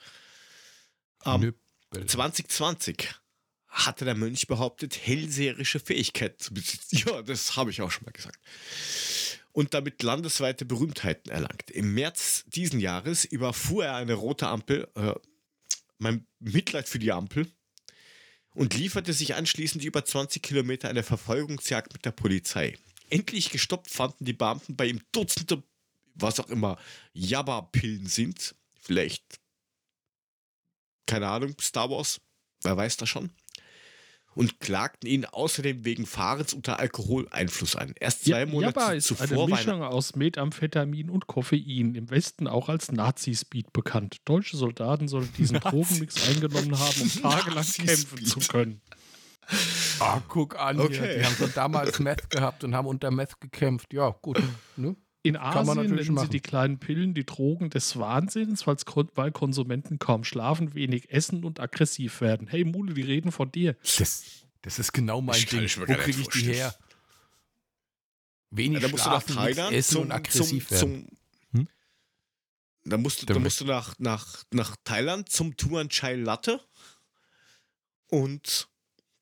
[1.25, 1.53] Ähm,
[1.91, 2.07] Knüppel.
[2.07, 3.09] 2020
[3.67, 6.97] hatte der Mönch behauptet, hellseherische Fähigkeiten zu besitzen.
[7.07, 8.39] Ja, das habe ich auch schon mal gesagt.
[9.53, 11.71] Und damit landesweite Berühmtheiten erlangt.
[11.71, 15.13] Im März diesen Jahres überfuhr er eine rote Ampel, äh,
[15.97, 17.47] mein Mitleid für die Ampel,
[18.53, 22.77] und lieferte sich anschließend über 20 Kilometer eine Verfolgungsjagd mit der Polizei.
[23.09, 25.63] Endlich gestoppt fanden die Beamten bei ihm Dutzende,
[26.15, 26.77] was auch immer,
[27.13, 28.55] Jabba-Pillen sind.
[28.79, 29.39] Vielleicht,
[31.05, 32.19] keine Ahnung, Star Wars,
[32.63, 33.31] wer weiß das schon.
[34.33, 37.93] Und klagten ihn außerdem wegen Fahrens unter Alkoholeinfluss an.
[37.99, 42.47] Erst zwei Ja- Monate Jabba ist zuvor eine Mischung aus Methamphetamin und Koffein, im Westen
[42.47, 44.21] auch als Nazi-Speed bekannt.
[44.23, 48.81] Deutsche Soldaten sollen diesen Drogenmix eingenommen haben, um tagelang kämpfen zu können.
[49.99, 50.79] Ah, guck an.
[50.79, 50.95] Okay.
[50.97, 51.17] Hier.
[51.19, 53.91] Die haben schon damals Meth gehabt und haben unter Meth gekämpft.
[53.91, 54.41] Ja, gut.
[54.77, 54.95] Ne?
[55.23, 56.29] In Asien natürlich nennen sie machen.
[56.31, 62.21] die kleinen Pillen die Drogen des Wahnsinns, weil Konsumenten kaum schlafen, wenig essen und aggressiv
[62.21, 62.47] werden.
[62.47, 63.73] Hey Mule, die reden von dir.
[63.97, 64.23] Das,
[64.63, 65.61] das ist genau mein Ich Ding.
[65.77, 66.73] Wo kriege ich die her?
[68.49, 71.07] Wenig Ja, da musst du nach schlafen, essen zum, und aggressiv zum, werden.
[71.51, 71.67] zum Hm?
[72.83, 76.59] Da musst, du- Da musst du nach, nach, nach Thailand zum Tuan Chai Latte
[78.07, 78.67] und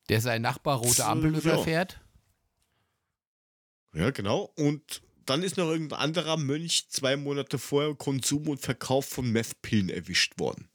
[0.08, 1.38] Der sein Nachbar rote Ampel ja.
[1.40, 2.00] überfährt.
[3.92, 9.06] ja genau und dann ist noch irgendein anderer Mönch zwei Monate vorher Konsum und Verkauf
[9.06, 10.68] von Meth-Pillen erwischt worden.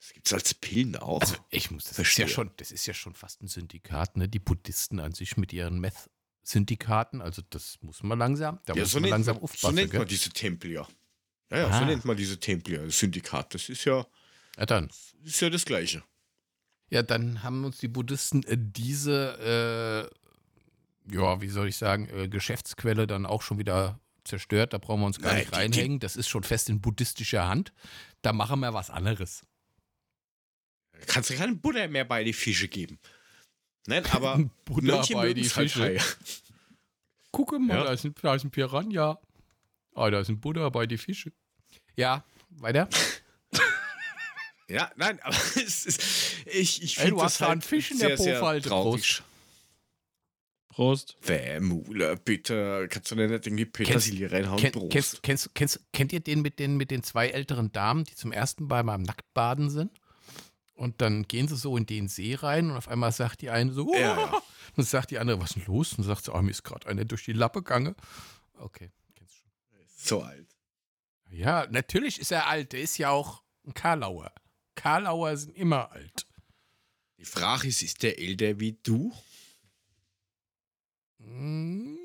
[0.00, 1.20] Das gibt's als Pillen auch.
[1.20, 2.26] Also ich muss, das ist Verstehe.
[2.26, 4.28] ja schon, das ist ja schon fast ein Syndikat, ne?
[4.28, 7.20] Die Buddhisten an sich mit ihren Meth-Syndikaten.
[7.22, 9.74] Also das muss man langsam, da ja, muss so man nennt, langsam man, so aufpassen.
[9.76, 10.88] nennt man diese Tempel ja.
[11.50, 11.84] Ja, ja, so Ah.
[11.84, 13.54] nennt man diese Tempel ja, Syndikat.
[13.54, 14.06] Das ist ja,
[14.58, 14.90] Ja, dann.
[15.22, 16.02] ist ja das Gleiche.
[16.90, 20.21] Ja, dann haben uns die Buddhisten äh, diese, äh,
[21.10, 24.72] ja, wie soll ich sagen, äh, Geschäftsquelle dann auch schon wieder zerstört.
[24.72, 26.00] Da brauchen wir uns gar Nein, nicht reinhängen.
[26.00, 27.72] Das ist schon fest in buddhistischer Hand.
[28.22, 29.42] Da machen wir was anderes.
[31.06, 32.98] Kannst du keinen Buddha mehr bei die Fische geben.
[33.86, 35.98] Nein, aber Buddha Mönche bei die halt Fische.
[37.32, 37.84] Gucke mal, Ja.
[37.84, 39.18] da, ist ein, da ist ein Piranha.
[39.94, 41.32] Ah, da ist ein Buddha bei die Fische.
[41.96, 42.88] Ja, weiter.
[44.68, 46.02] Ja, nein, aber es ist,
[46.46, 48.68] ich, ich finde du das hast da halt einen Fisch in der sehr, sehr Pofalte,
[48.70, 49.22] traurig.
[50.72, 51.16] Prost.
[51.22, 52.88] Wärmule, bitte.
[52.90, 54.58] Kannst du denn nicht irgendwie Petersilie reinhauen?
[54.58, 54.90] Kenn, Prost.
[54.90, 58.32] kennst, kennst, kennst, kennt ihr den mit, den mit den zwei älteren Damen, die zum
[58.32, 59.90] ersten Mal beim Nacktbaden sind?
[60.74, 63.72] Und dann gehen sie so in den See rein und auf einmal sagt die eine
[63.72, 64.42] so, Ja, ja.
[64.76, 65.92] und sagt die andere, was ist denn los?
[65.92, 67.94] Und sagt sie, oh, mir ist gerade einer durch die Lappe gegangen.
[68.58, 69.86] Okay, kennst du schon.
[69.94, 70.48] so alt.
[71.30, 72.72] Ja, natürlich ist er alt.
[72.72, 74.32] Der ist ja auch ein Karlauer.
[74.74, 76.26] Karlauer sind immer alt.
[77.18, 79.12] Die Frage ist, ist der älter wie du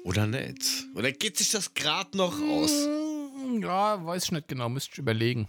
[0.03, 0.85] oder nicht?
[0.95, 2.71] Oder geht sich das gerade noch aus?
[2.71, 5.47] mm, Ja, weiß ich nicht genau, müsste ich überlegen.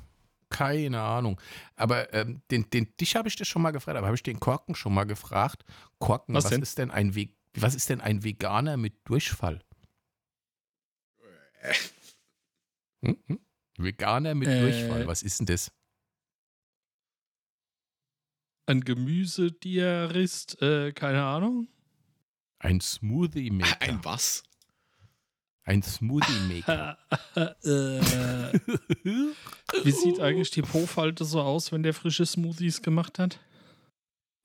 [0.51, 1.41] Keine Ahnung.
[1.77, 4.41] Aber ähm, den, den, dich habe ich das schon mal gefragt, aber habe ich den
[4.41, 5.65] Korken schon mal gefragt?
[5.99, 6.63] Korken, Was was, denn?
[6.63, 9.63] ist denn ein Ve was ist denn ein Veganer mit Durchfall?
[13.05, 13.17] Hm?
[13.27, 13.39] Hm?
[13.79, 14.59] Veganer mit Äh.
[14.61, 15.71] Durchfall, was ist denn das?
[18.67, 21.69] Ein Gemüsediarist, äh, keine Ahnung.
[22.59, 23.81] Ein Smoothie Maker.
[23.83, 24.43] Ein was?
[25.65, 26.99] Ein Smoothie Maker.
[27.37, 28.59] äh,
[29.85, 33.39] wie sieht eigentlich die Po-Falte so aus, wenn der frische Smoothies gemacht hat?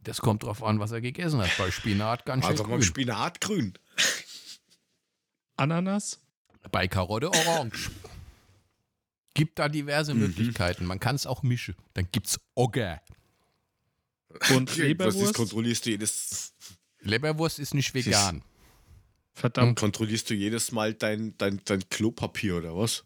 [0.01, 1.49] Das kommt drauf an, was er gegessen hat.
[1.57, 2.81] Bei Spinat ganz schön Also beim grün.
[2.83, 3.73] Spinat grün.
[5.55, 6.19] Ananas?
[6.71, 7.89] Bei Karotte orange.
[9.33, 10.19] Gibt da diverse Mhm.
[10.21, 10.85] Möglichkeiten.
[10.85, 11.75] Man kann es auch mischen.
[11.93, 13.01] Dann gibt's Ogger.
[14.53, 15.33] Und Was ist, Leberwurst?
[15.35, 16.53] kontrollierst du jedes,
[17.03, 18.43] Leberwurst ist nicht vegan.
[19.33, 19.79] Verdammt.
[19.79, 23.03] kontrollierst du jedes Mal dein, dein, dein Klopapier oder was?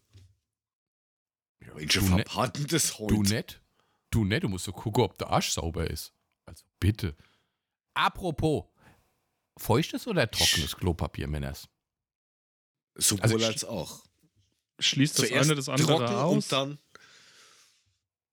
[1.73, 2.23] Welche du, ne,
[2.53, 3.13] denn das heute?
[3.13, 3.61] du nicht?
[4.09, 6.13] Du nicht, du musst so gucken, ob der Arsch sauber ist.
[6.45, 7.15] Also bitte.
[7.93, 8.65] Apropos,
[9.57, 11.67] feuchtes oder trockenes Klopapier, Männers?
[12.95, 14.03] Sowohl Also als auch.
[14.79, 16.33] Schließt das eine das andere trocken aus?
[16.35, 16.79] und dann.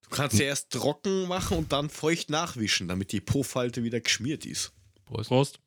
[0.02, 4.46] Du kannst ja erst trocken machen und dann feucht nachwischen, damit die Po-Falte wieder geschmiert
[4.46, 4.72] ist.
[5.05, 5.28] Prost.
[5.28, 5.61] Prost.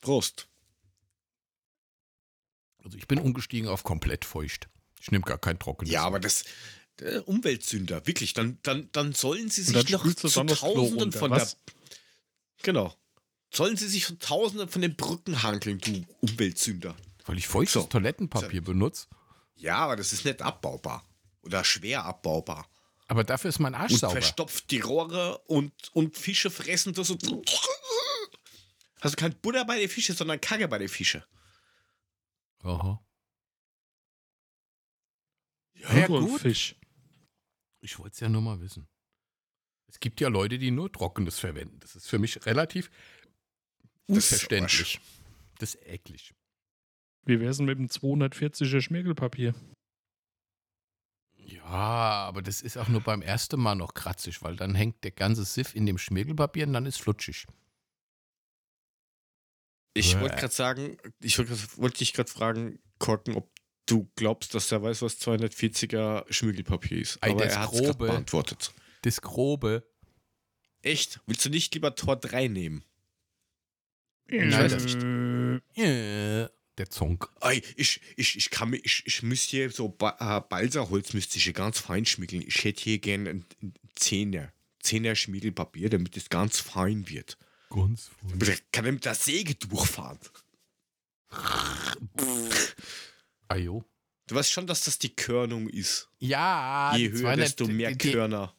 [0.00, 0.48] Prost.
[2.84, 4.68] Also ich bin umgestiegen auf komplett feucht.
[5.00, 5.92] Ich nehme gar kein trockenes.
[5.92, 6.44] Ja, aber das.
[7.00, 8.34] äh, Umweltsünder, wirklich.
[8.34, 11.56] Dann, dann, dann sollen sie sich noch zu Tausenden von was?
[11.56, 11.74] der.
[12.62, 12.94] Genau.
[13.52, 16.96] Sollen sie sich von Tausenden von den Brücken hankeln, du Umweltsünder.
[17.26, 17.82] Weil ich feuchtes So.
[17.88, 19.06] Toilettenpapier benutze.
[19.56, 21.04] Ja, aber das ist nicht abbaubar.
[21.42, 22.68] Oder schwer abbaubar.
[23.08, 24.12] Aber dafür ist mein Arsch und sauber.
[24.12, 27.22] verstopft die Rohre und, und Fische fressen das und.
[29.02, 31.26] Hast du kein Butter bei den Fische, sondern Kacke bei den Fische.
[32.62, 33.04] Aha.
[35.74, 36.40] Ja, ein gut.
[36.40, 36.76] Fisch.
[37.80, 38.86] Ich wollte es ja nur mal wissen.
[39.88, 41.80] Es gibt ja Leute, die nur Trockenes verwenden.
[41.80, 42.90] Das ist für mich relativ
[44.06, 45.00] Das ist unverständlich.
[45.58, 46.32] Das ist eklig.
[47.24, 49.52] Wie wär's denn mit dem 240er Schmirgelpapier?
[51.34, 55.10] Ja, aber das ist auch nur beim ersten Mal noch kratzig, weil dann hängt der
[55.10, 57.48] ganze Siff in dem Schmirgelpapier und dann ist flutschig.
[59.94, 63.50] Ich wollte gerade sagen, ich wollte dich gerade fragen, Korken, ob
[63.86, 67.22] du glaubst, dass er weiß, was 240er Schmirgelpapier ist.
[67.22, 68.72] Aber das er hat es beantwortet.
[69.02, 69.86] Das Grobe.
[70.82, 71.20] Echt?
[71.26, 72.84] Willst du nicht lieber Tor 3 nehmen?
[74.28, 75.02] Nein, weiß das- nicht.
[75.78, 77.28] Äh, der Zonk.
[77.76, 81.52] Ich, ich, ich kann ich, ich müsste hier so ba äh, Balsaholz müsste ich hier
[81.52, 82.42] ganz fein schmiegeln.
[82.46, 84.52] Ich hätte hier gerne ein, ein Zehner.
[84.80, 87.36] Zehner Schmiegelpapier, damit es ganz fein wird.
[87.74, 90.18] Aber da kann er mit der Säge durchfahren.
[93.48, 93.84] Ajo.
[94.26, 96.08] Du weißt schon, dass das die Körnung ist.
[96.18, 98.54] Ja, je höher, 200 desto mehr die- Körner.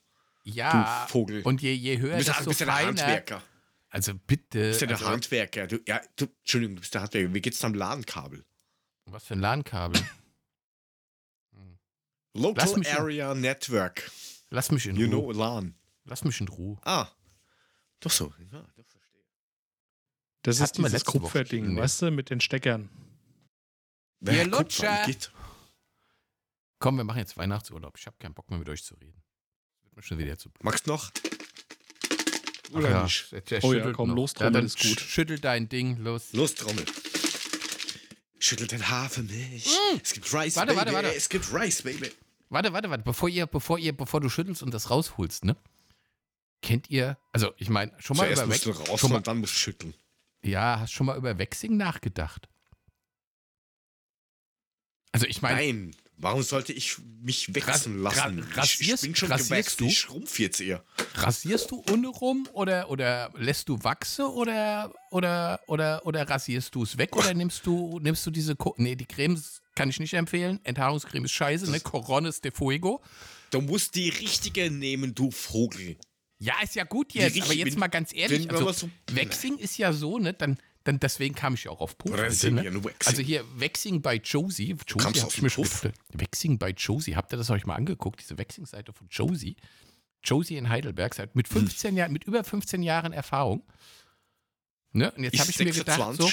[0.46, 1.42] Ja, du Vogel.
[1.44, 2.88] und je, je höher, du bist, desto bist feiner.
[2.88, 3.42] Handwerker.
[3.90, 4.60] Also bitte.
[4.60, 5.68] Du bist ja der also, Handwerker.
[5.68, 7.34] Du, ja, du, Entschuldigung, du bist der Handwerker.
[7.34, 8.44] Wie geht's am LAN-Kabel?
[9.06, 10.02] was für ein LAN-Kabel.
[12.34, 14.12] Local mich in- Area Network.
[14.50, 15.10] Lass mich in You Ruhe.
[15.10, 15.76] know LAN.
[16.06, 16.78] Lass mich in Ruhe.
[16.84, 17.08] Ah.
[18.00, 18.34] Doch so.
[18.52, 18.84] Ja, doch.
[20.44, 21.82] Das Hatten ist wir dieses Kupferding, schon, ne?
[21.82, 22.90] weißt du, mit den Steckern.
[24.24, 25.06] Kupfer, Lutscher.
[26.80, 27.98] Komm, wir machen jetzt Weihnachtsurlaub.
[27.98, 29.22] Ich habe keinen Bock mehr mit euch zu reden.
[29.84, 30.64] Wird mir schon wieder zu blöd.
[30.64, 31.12] Magst noch?
[32.72, 33.32] Ach Oder ja, nicht?
[33.32, 34.16] der, der Oh ja, schüttelt komm, noch.
[34.16, 35.00] los, ja, Trommel dann ist gut.
[35.00, 36.34] Schüttel dein Ding, los.
[36.34, 36.86] Los, Trommel.
[38.40, 39.70] Schüttelt den Hafermilch.
[40.02, 40.60] Es gibt Rice, Mm.
[40.60, 40.78] Warte, Baby.
[40.78, 41.16] warte, warte.
[41.16, 42.12] Es gibt Rice, Baby.
[42.50, 43.04] Warte, warte, warte.
[43.04, 45.56] Bevor ihr, bevor ihr, bevor du schüttelst und das rausholst, ne?
[46.62, 49.18] Kennt ihr, also ich meine, schon mal Zuerst über musst du Wex- raus schon mal,
[49.18, 49.94] und dann musst du schütteln.
[50.44, 52.50] Ja, hast schon mal über Waxing nachgedacht?
[55.12, 58.40] Also ich meine, Nein, warum sollte ich mich wechseln lassen?
[58.40, 59.86] ra- ich, ich rasierst- bin schon rasierst du?
[59.86, 60.84] ich schrumpf jetzt eher.
[61.16, 66.82] rasierst du ohne rum oder, oder lässt du wachse oder, oder, oder, oder rasierst du
[66.84, 70.14] es weg oder nimmst du, nimmst du diese, Ko nee, die Cremes kann ich nicht
[70.16, 70.60] empfehlen.
[70.64, 71.80] Enthaarungscreme ist scheiße, ne?
[71.80, 73.02] Coronis de Fuego.
[73.52, 75.98] Du musst die richtige nehmen, du Vogel.
[76.44, 79.78] Ja, ist ja gut jetzt, richtig- aber jetzt mal ganz ehrlich, also so- Waxing ist
[79.78, 82.12] ja so, ne, dann, dann deswegen kam ich ja auch auf Puff.
[82.18, 82.64] Rasieren ne?
[83.08, 84.76] Also hier Waxing bei Josie.
[84.86, 85.88] Josie hab ich mir Puff.
[86.14, 87.16] Waxing bei Josie.
[87.16, 88.20] Habt ihr das euch mal angeguckt?
[88.20, 89.56] Diese Waxing-Seite von Josie.
[90.24, 93.64] Josie in Heidelberg, seit mit 15 Jahren, mit über 15 Jahren Erfahrung.
[94.92, 95.12] Ne?
[95.12, 96.30] Und jetzt habe ich mir gedacht, so,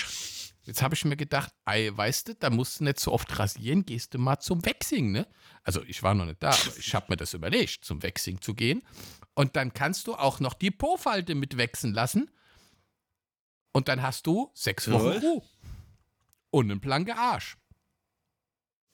[0.64, 3.84] jetzt habe ich mir gedacht, ey, weißt du, da musst du nicht so oft rasieren,
[3.86, 5.26] gehst du mal zum Waxing, ne?
[5.62, 8.54] Also ich war noch nicht da, aber ich habe mir das überlegt, zum Waxing zu
[8.54, 8.82] gehen.
[9.40, 12.30] Und dann kannst du auch noch die Po-Falte mit wechseln lassen.
[13.72, 15.18] Und dann hast du sechs Wochen.
[15.18, 15.42] Ruhe.
[16.50, 17.56] Und einen blanken Arsch.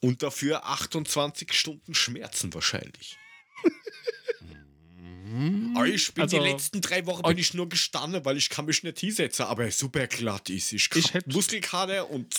[0.01, 3.17] Und dafür 28 Stunden Schmerzen wahrscheinlich.
[5.75, 8.65] Aber ich bin Also- die letzten drei Wochen bin ich nur gestanden, weil ich kann
[8.65, 10.71] mich nicht hinsetzen, aber er super glatt ist.
[10.71, 12.33] Ich, Ich hab hätt- Muskelkater und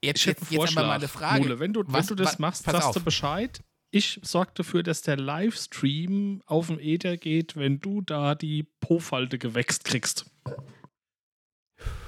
[0.00, 0.86] Jetzt, Ich hätte jetzt, jetzt aber Vorschlag.
[0.86, 1.40] mal eine Frage.
[1.42, 2.94] Mule, wenn du, Was- wenn du das wa- machst, sagst auf.
[2.94, 3.60] du Bescheid.
[3.90, 9.38] Ich sorge dafür, dass der Livestream auf dem Ether geht, wenn du da die Po-Falte
[9.38, 10.26] gewächst kriegst.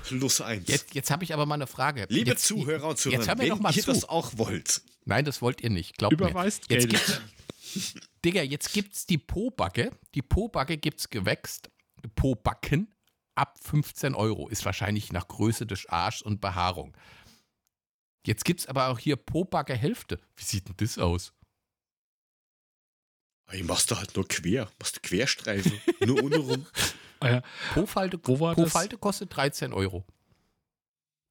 [0.05, 0.68] plus eins.
[0.68, 2.07] Jetzt, jetzt habe ich aber mal eine Frage.
[2.11, 3.93] Liebe jetzt, Zuhörer und jetzt Zuhörer, hör mir doch wenn mal ihr zu.
[3.93, 5.97] das auch wollt, Nein, das wollt ihr nicht.
[5.97, 6.28] Glaubt mir.
[6.28, 6.91] Überweist Jetzt Geld.
[6.91, 9.91] gibt's, Digga, jetzt gibt's die Po-Backe.
[10.14, 11.70] Die Po-Backe gibt's gewächst.
[12.14, 12.93] Po-Backen
[13.35, 14.49] ab 15 Euro.
[14.49, 16.95] Ist wahrscheinlich nach Größe des Arschs und Behaarung.
[18.26, 20.20] Jetzt gibt's aber auch hier Po-Backe Hälfte.
[20.37, 21.33] Wie sieht denn das aus?
[23.51, 25.72] Ey, machst du halt nur quer, machst du Querstreifen,
[26.07, 26.66] nur ohne rum.
[27.20, 27.42] Ah ja,
[27.74, 28.64] Po-Falte Wo war das?
[28.64, 30.05] Po-Falte kostet 13 Euro.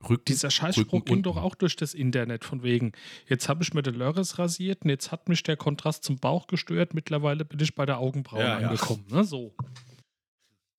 [0.08, 2.94] Rücken, Dieser Scheißspruch ging doch auch durch das Internet von wegen,
[3.28, 6.48] jetzt habe ich mir den Lörres rasiert und jetzt hat mich der Kontrast zum Bauch
[6.48, 6.94] gestört.
[6.94, 8.70] Mittlerweile bin ich bei der Augenbraue Ja, ja.
[8.70, 9.06] angekommen.
[9.10, 9.26] Ne?
[9.26, 9.54] So.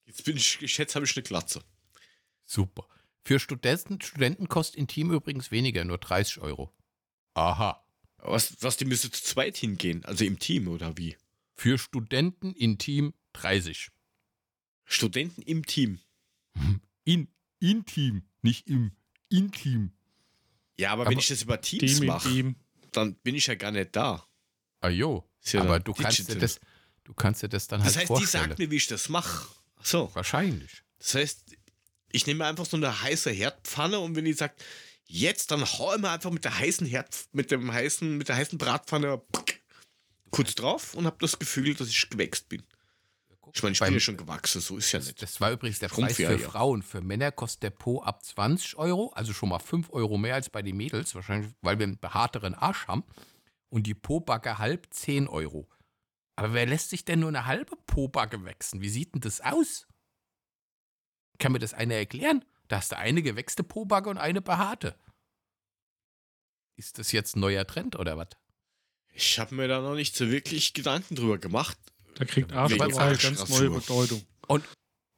[0.07, 1.61] Jetzt bin ich, ich jetzt habe ich eine Glatze.
[2.47, 2.87] Super.
[3.23, 6.73] Für Studenten, Studenten kostet Intim übrigens weniger, nur 30 Euro.
[7.35, 7.85] Aha.
[8.23, 11.17] Was, was, die müsste zu zweit hingehen, also im Team oder wie?
[11.61, 13.91] Für Studenten Intim 30.
[14.87, 16.01] Studenten im Team.
[17.05, 18.93] In, intim, nicht im
[19.29, 19.93] Intim.
[20.79, 22.57] Ja, aber, Aber wenn ich das über Teams Team in mache, Team.
[22.93, 24.27] dann bin ich ja gar nicht da.
[24.81, 25.29] Ajo.
[25.45, 26.61] Ist ja Aber du kannst, dir das,
[27.05, 28.45] du kannst dir das dann Das halt heißt, die vorstellen.
[28.49, 29.47] sagt mir, wie ich das mache.
[29.83, 30.83] So, Wahrscheinlich.
[30.97, 31.57] das heißt,
[32.11, 34.65] ich nehme einfach so eine heiße Herdpfanne und wenn die sagt,
[35.05, 38.37] jetzt, dann hau ich mir einfach mit der heißen Herd, mit dem heißen, mit der
[38.37, 39.21] heißen Bratpfanne
[40.31, 42.63] kurz drauf und habe das Gefühl, dass ich gewächst bin.
[43.53, 45.23] Ich meine, ich bin ja schon gewachsen, so ist ja Das, nicht.
[45.23, 46.39] das war übrigens der Preis für.
[46.39, 46.83] Frauen.
[46.83, 50.51] Für Männer kostet der Po ab 20 Euro, also schon mal 5 Euro mehr als
[50.51, 53.03] bei den Mädels, wahrscheinlich, weil wir einen behaarteren Arsch haben.
[53.71, 55.69] und die Pobacke halb 10 Euro.
[56.37, 58.81] Aber wer lässt sich denn nur eine halbe Pobacke wechseln?
[58.83, 59.87] Wie sieht denn das aus?
[61.39, 62.45] Kann mir das einer erklären?
[62.69, 64.97] Da hast du eine gewächste Pobacke und eine behaarte.
[66.77, 68.29] Ist das jetzt ein neuer Trend oder was?
[69.13, 71.77] Ich habe mir da noch nicht so wirklich Gedanken drüber gemacht.
[72.15, 74.23] Da kriegt eine ganz neue Bedeutung.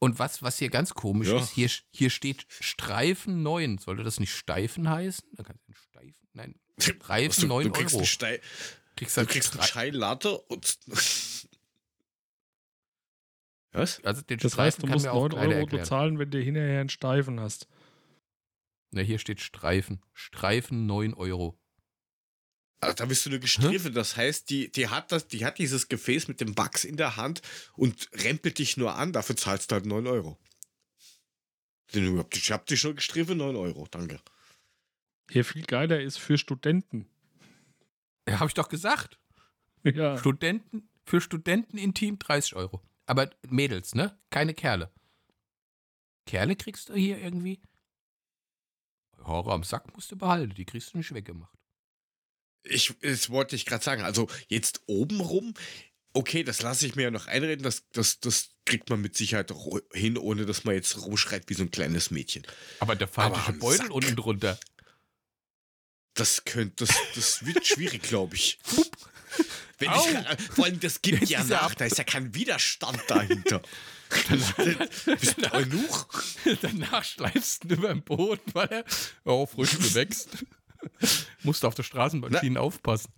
[0.03, 1.39] Und was, was hier ganz komisch Ja.
[1.39, 3.79] ist, hier, hier steht Streifen 9.
[3.79, 5.29] Sollte das nicht Steifen heißen?
[5.37, 8.05] Da kannst du Steifen, nein, Streifen Was, du, 9 du kriegst Euro.
[8.05, 8.41] Stei
[8.97, 10.77] Kriegst du halt kriegst einen Latte und.
[13.71, 14.05] Was?
[14.05, 15.83] also den Das heißt, du musst mir auch 9 keiner Euro erklären.
[15.83, 17.69] bezahlen, wenn du hinterher einen Steifen hast.
[18.91, 20.03] Ne, hier steht Streifen.
[20.13, 21.59] Streifen 9 Euro.
[22.83, 23.95] Also, da bist du nur gestriffen.
[23.95, 27.17] Das heißt, die, die, hat das, die hat dieses Gefäß mit dem Wachs in der
[27.17, 27.41] Hand
[27.77, 29.13] und rempelt dich nur an.
[29.13, 30.37] Dafür zahlst du halt 9 Euro.
[31.93, 33.87] Ich hab dich schon gestriffen, 9 Euro.
[33.89, 34.19] Danke.
[35.31, 37.07] Hier viel geiler ist für Studenten.
[38.29, 39.17] Ja, habe ich doch gesagt.
[39.85, 40.19] Ja.
[40.19, 42.83] Studenten, für Studenten intim 30 Euro.
[43.07, 44.19] Aber Mädels, ne?
[44.31, 44.91] Keine Kerle.
[46.27, 47.61] Kerle kriegst du hier irgendwie.
[49.21, 51.62] Horror am Sack musst du behalten, die kriegst du nicht weggemacht.
[52.65, 54.03] Ich, das wollte ich gerade sagen.
[54.03, 55.55] Also, jetzt obenrum,
[56.13, 57.63] okay, das lasse ich mir ja noch einreden.
[57.63, 61.55] Das, das, das kriegt man mit Sicherheit ro- hin, ohne dass man jetzt rumschreit wie
[61.55, 62.47] so ein kleines Mädchen.
[62.81, 63.91] Aber der falsche Beutel Sack.
[63.91, 64.59] unten drunter.
[66.15, 68.59] Das könnte, das, das wird schwierig, glaube ich.
[69.79, 70.07] Wenn Au.
[70.07, 73.63] ich vor allem, das gibt Jetzt ja nach, da ist ja kein Widerstand dahinter.
[75.07, 76.07] Bist du eunuch?
[76.61, 78.85] Danach schleifst du über den Boden, weil er
[79.25, 80.29] oh, frisch gewächst.
[81.43, 83.13] Musst du auf der Straßenbahnschiene aufpassen.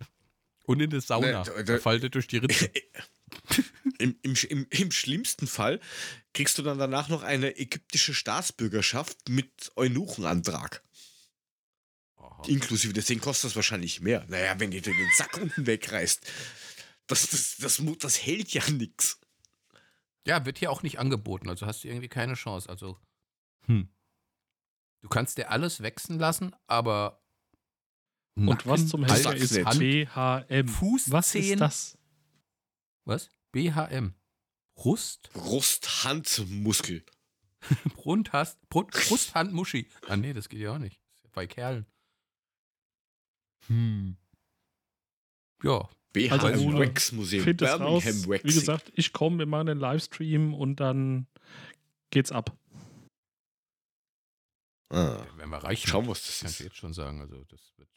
[0.65, 1.43] Und in der Sauna.
[1.43, 2.71] Ne, da- faltet durch die Ritze.
[3.97, 5.79] Im, im, im, Im schlimmsten Fall
[6.33, 10.83] kriegst du dann danach noch eine ägyptische Staatsbürgerschaft mit Eunuchenantrag.
[12.17, 12.43] Aha.
[12.47, 14.25] Inklusive, deswegen kostet das wahrscheinlich mehr.
[14.27, 16.25] Naja, wenn ihr dir den Sack unten wegreißt.
[17.07, 19.19] Das, das, das, das hält ja nix.
[20.25, 22.67] Ja, wird hier auch nicht angeboten, also hast du irgendwie keine Chance.
[22.67, 22.99] Also,
[23.65, 23.89] hm.
[25.01, 27.23] Du kannst dir alles wechseln lassen, aber.
[28.35, 30.67] Und was zum Henker ist ist BHM?
[30.67, 31.97] Fuß, Was ist das?
[33.05, 33.29] Was?
[33.53, 34.13] BHM.
[34.75, 35.29] Brust?
[35.33, 37.05] Brusthandmuskel.
[37.95, 39.87] Brust, hast, Brust, Brust, Hand, Muschi.
[40.07, 40.99] Ah, nee, das geht ja auch nicht.
[41.07, 41.85] Das ist ja bei Kerlen.
[43.67, 44.17] Hm.
[45.63, 45.89] Ja.
[46.11, 47.43] BHM Also, Wax Museum.
[47.45, 48.03] Find das raus.
[48.03, 48.51] Birmingham Wie Waxing.
[48.59, 51.27] gesagt, ich komme, wir machen einen Livestream und dann
[52.11, 52.55] geht's ab.
[54.89, 55.87] Ah, Wenn wir reichen.
[55.87, 56.67] schauen, was das Kannst du ist.
[56.69, 57.21] jetzt schon sagen.
[57.21, 57.89] Also, das wird.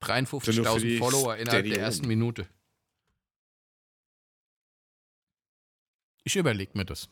[0.00, 2.08] Nur für 53.000 die Follower innerhalb der Steady ersten Ohren.
[2.08, 2.48] Minute.
[6.24, 7.08] Ich überlege mir das.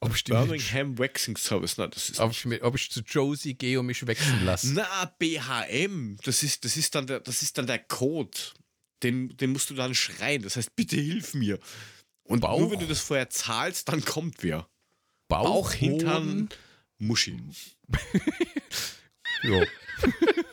[0.00, 1.78] Ob ich, Birmingham Waxing Service.
[1.78, 4.72] Na, das ist ob, ich, ob ich zu Josie gehe und mich wechseln lasse.
[4.74, 8.38] Na, BHM, das ist, das ist, dann, der, das ist dann der Code.
[9.02, 10.42] Den, den musst du dann schreien.
[10.42, 11.58] Das heißt, bitte hilf mir.
[12.22, 12.60] Und Bauch.
[12.60, 14.68] nur wenn du das vorher zahlst, dann kommt wer.
[15.28, 16.48] Bauch, Bauch, Hintern.
[16.98, 17.40] Muschi.
[19.44, 19.62] Ja.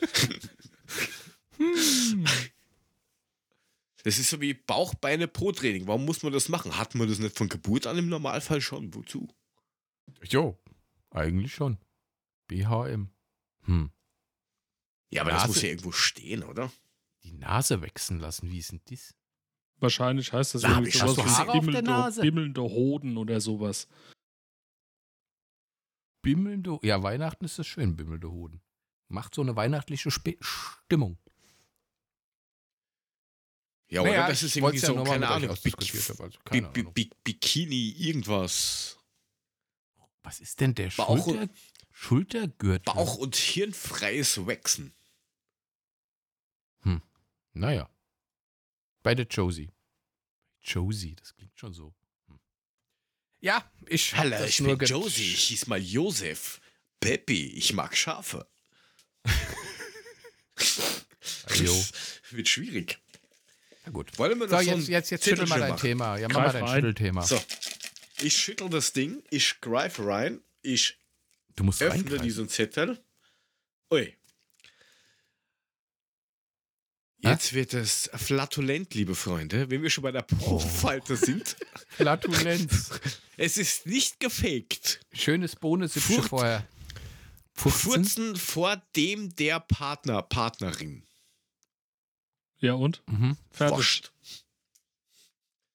[4.04, 5.86] Das ist so wie Bauchbeine pro Training.
[5.86, 6.76] Warum muss man das machen?
[6.76, 8.92] Hat man das nicht von Geburt an im Normalfall schon?
[8.94, 9.28] Wozu?
[10.24, 10.58] Jo,
[11.10, 11.78] eigentlich schon.
[12.48, 13.10] BHM.
[13.64, 13.90] Hm.
[15.10, 16.72] Ja, aber Nase- das muss ja irgendwo stehen, oder?
[17.22, 19.14] Die Nase wechseln lassen, wie ist denn das?
[19.78, 22.20] Wahrscheinlich heißt das Da hab irgendwie sowas wie Haare auf der bimmelnde, Nase.
[22.22, 23.86] bimmelnde Hoden oder sowas.
[26.22, 26.78] Bimmelnde.
[26.82, 28.60] Ja, Weihnachten ist das schön, bimmelnde Hoden.
[29.08, 31.18] Macht so eine weihnachtliche Spe Stimmung.
[33.92, 34.28] Ja, Naja, oder?
[34.28, 35.70] Das ist irgendwie ja so, mal keine Ahnung, also
[36.44, 36.94] keine Ahnung.
[36.94, 38.98] Bi Bikini, irgendwas.
[40.22, 41.48] Was ist denn der Bauch- Schulter
[41.90, 42.84] Schultergürtel?
[42.94, 44.94] Bauch- und hirnfreies Waxen.
[47.54, 47.90] Naja.
[49.02, 49.70] Bei der Josie.
[50.62, 51.94] Josie, das klingt schon so.
[52.28, 52.40] Hm.
[53.40, 56.62] Ja, ich Hallo, das ich nur bin Josie, ich hieß mal Josef.
[56.98, 58.48] Peppi, ich mag Schafe.
[60.54, 61.92] Das
[62.30, 63.01] wird schwierig.
[63.84, 64.16] Na gut.
[64.18, 65.80] Wollen wir So, noch so jetzt, jetzt, jetzt schüttel mal dein machen?
[65.80, 66.16] Thema.
[66.18, 66.74] Ja, mach mal dein rein.
[66.76, 67.22] Schüttelthema.
[67.22, 67.40] So.
[68.20, 70.98] Ich schüttel das Ding, ich greife rein, ich
[71.56, 72.22] Du musst öffne reingreifen.
[72.24, 73.02] diesen Zettel.
[73.92, 74.16] Ui.
[77.24, 77.30] Hä?
[77.30, 81.56] Jetzt wird es flatulent, liebe Freunde, wenn wir schon bei der Profifalte sind.
[81.88, 82.90] Flatulenz.
[83.36, 85.00] Es ist nicht gefaked.
[85.12, 86.28] Schönes Furz.
[86.28, 86.66] vorher.
[87.54, 87.78] Furzen?
[87.80, 91.04] Furzen vor dem der Partner, Partnerin.
[92.62, 93.02] Ja und?
[93.08, 93.36] Mhm.
[93.50, 93.76] Fertig.
[93.76, 94.12] Wurscht.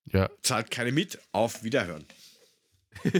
[0.05, 0.29] Ja.
[0.41, 1.19] Zahlt keine mit.
[1.31, 2.05] Auf Wiederhören.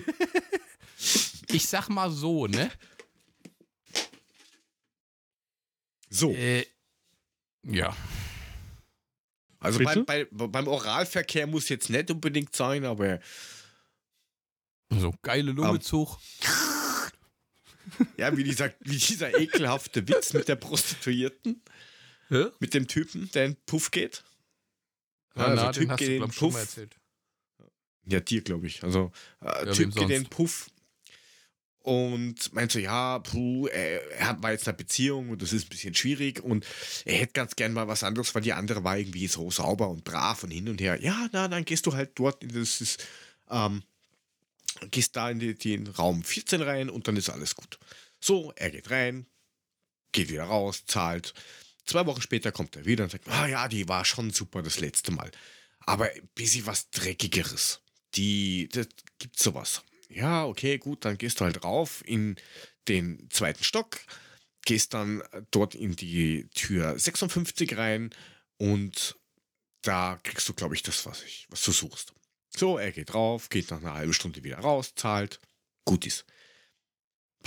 [1.49, 2.69] Ich sag mal so, ne?
[6.09, 6.31] So.
[6.33, 6.65] Äh,
[7.63, 7.95] Ja.
[9.59, 13.19] Also beim, bei, beim Oralverkehr muss jetzt nicht unbedingt sein, aber
[14.89, 15.57] So geile Ähm.
[15.57, 16.17] Lungezug.
[18.17, 21.61] ja, wie dieser, wie dieser ekelhafte Witz mit der Prostituierten,
[22.29, 22.45] Hä?
[22.59, 24.23] mit dem Typen, der in den Puff geht.
[25.35, 26.55] Ja, Also na, Typ den hast geht du, in Puff.
[26.55, 26.95] erzählt.
[28.05, 28.83] Ja, dir, glaube ich.
[28.83, 29.11] Also,
[29.41, 30.25] äh, wem Typ geht in?
[30.27, 30.69] Puff
[31.79, 35.53] und meint so, ja, puh, er, er hat- war jetzt in einer Beziehung und das
[35.53, 36.65] ist ein bisschen schwierig und
[37.05, 40.03] er hätte ganz gern mal was anderes, weil die andere war irgendwie so sauber und
[40.03, 41.01] brav und hin und her.
[41.01, 43.05] Ja, na, dann gehst du halt dort in das ist,
[43.49, 43.83] ähm,
[44.91, 47.79] gehst da in die, den Raum 14 rein und dann ist alles gut.
[48.19, 49.25] So, er geht rein,
[50.11, 51.33] geht wieder raus, zahlt.
[51.87, 54.79] Zwei Wochen später kommt er wieder und sagt, ah ja, die war schon super das
[54.79, 55.31] letzte Mal.
[55.79, 57.81] Aber ein bisschen was Dreckigeres.
[58.15, 58.87] Die, das
[59.19, 59.81] gibt sowas.
[60.09, 62.35] Ja, okay, gut, dann gehst du halt rauf in
[62.87, 63.99] den zweiten Stock,
[64.65, 68.09] gehst dann dort in die Tür 56 rein
[68.57, 69.17] und
[69.81, 72.13] da kriegst du, glaube ich, das, was, ich, was du suchst.
[72.55, 75.39] So, er geht rauf, geht nach einer halben Stunde wieder raus, zahlt,
[75.85, 76.25] gut ist.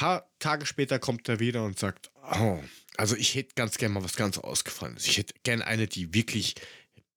[0.01, 2.59] Paar Tage später kommt er wieder und sagt, oh,
[2.97, 5.07] also ich hätte ganz gern mal was ganz Ausgefallenes.
[5.07, 6.55] Ich hätte gern eine, die wirklich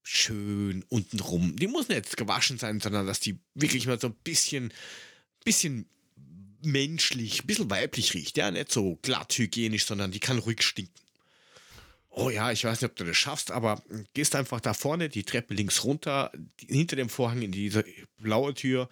[0.02, 4.16] schön untenrum, die muss nicht jetzt gewaschen sein, sondern dass die wirklich mal so ein
[4.26, 4.74] bisschen,
[5.46, 5.88] bisschen
[6.62, 8.36] menschlich, ein bisschen weiblich riecht.
[8.36, 10.92] Ja, nicht so glatt hygienisch, sondern die kann ruhig stinken.
[12.10, 13.82] Oh ja, ich weiß nicht, ob du das schaffst, aber
[14.14, 17.86] gehst einfach da vorne, die Treppe links runter, hinter dem Vorhang in diese
[18.18, 18.90] blaue Tür.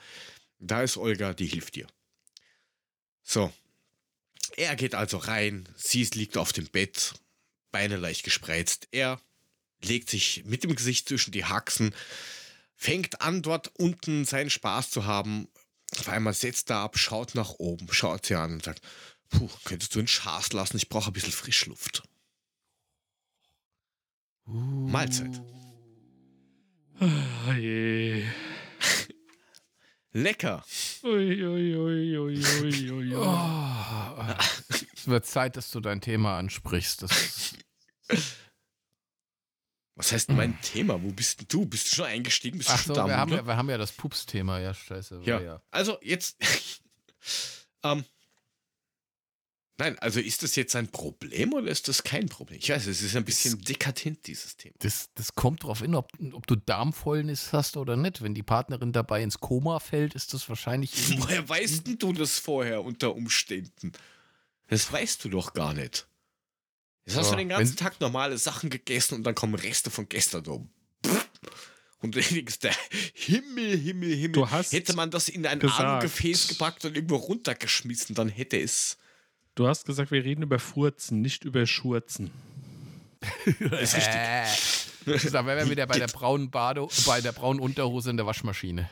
[0.60, 1.88] Da ist Olga, die hilft dir.
[3.22, 3.52] So.
[4.58, 7.14] Er geht also rein, sie liegt auf dem Bett,
[7.72, 8.88] Beine leicht gespreizt.
[8.92, 9.20] Er
[9.82, 11.96] legt sich mit dem Gesicht zwischen die Haxen,
[12.76, 15.48] fängt an, dort unten seinen Spaß zu haben.
[15.98, 18.82] Auf einmal setzt er ab, schaut nach oben, schaut sie an und sagt,
[19.30, 20.78] Puh, könntest du einen Schaß lassen?
[20.78, 22.04] Ich brauche ein bisschen Frischluft.
[24.46, 25.42] Mahlzeit.
[27.00, 28.26] Ah, je.
[30.14, 30.64] Lecker.
[31.04, 33.16] Ui, ui, ui, ui, ui, ui, ui.
[33.16, 34.36] Oh,
[34.94, 37.04] es wird Zeit, dass du dein Thema ansprichst.
[37.04, 37.56] Das,
[39.96, 41.02] Was heißt denn mein Thema?
[41.02, 41.66] Wo bist denn du?
[41.66, 42.58] Bist du schon eingestiegen?
[42.58, 43.08] Bist du ach schon so, da?
[43.08, 44.60] wir haben, ja, wir haben ja das Pups-Thema.
[44.60, 45.22] Ja, scheiße.
[45.24, 45.40] Ja.
[45.40, 45.62] ja.
[45.72, 46.38] Also jetzt.
[47.84, 48.04] ähm,
[49.82, 52.60] nein, also ist das jetzt ein Problem oder ist das kein Problem?
[52.60, 54.76] Ich weiß, es ist ein bisschen dekadent, dieses Thema.
[54.80, 58.22] Das, das kommt drauf an, ob, ob du Darmfäulnis hast oder nicht.
[58.22, 60.92] Wenn die Partnerin dabei ins Koma fällt, ist das wahrscheinlich.
[61.20, 63.92] Woher weißt denn du das vorher unter Umständen?
[64.68, 66.08] Das weißt du doch gar nicht.
[67.06, 70.08] Jetzt hast Ja, du den ganzen Tag normale Sachen gegessen und dann kommen Reste von
[70.08, 70.70] gestern um.
[72.02, 72.76] Und du denkst, der
[73.14, 74.32] Himmel, Himmel, Himmel.
[74.32, 75.80] Du hast hätte man das in ein gesagt.
[75.80, 78.98] Alugefäß gepackt und irgendwo runtergeschmissen, dann hätte es.
[79.62, 82.32] Du hast gesagt, wir reden über Furzen, nicht über Schurzen.
[83.46, 84.06] ist richtig.
[84.08, 84.46] Äh,
[85.06, 88.90] das ist aber wieder bei der braunen Bade, bei der braunen Unterhose in der Waschmaschine.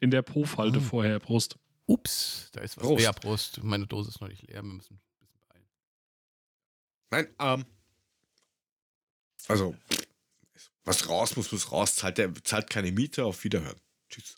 [0.00, 0.80] In der Po-Falte Oh.
[0.80, 1.58] vorher, Brust.
[1.84, 2.84] Ups, da ist was.
[2.86, 3.02] Prost.
[3.04, 3.62] Ja, Prost.
[3.62, 4.62] Meine Dose ist noch nicht leer.
[4.62, 5.66] Wir müssen ein bisschen beeilen.
[7.10, 7.66] Nein, ähm.
[9.48, 9.76] Also,
[10.84, 11.96] was raus muss, muss raus.
[11.96, 13.26] Zahlt, der, zahlt keine Miete.
[13.26, 13.78] Auf Wiederhören.
[14.08, 14.36] Tschüss.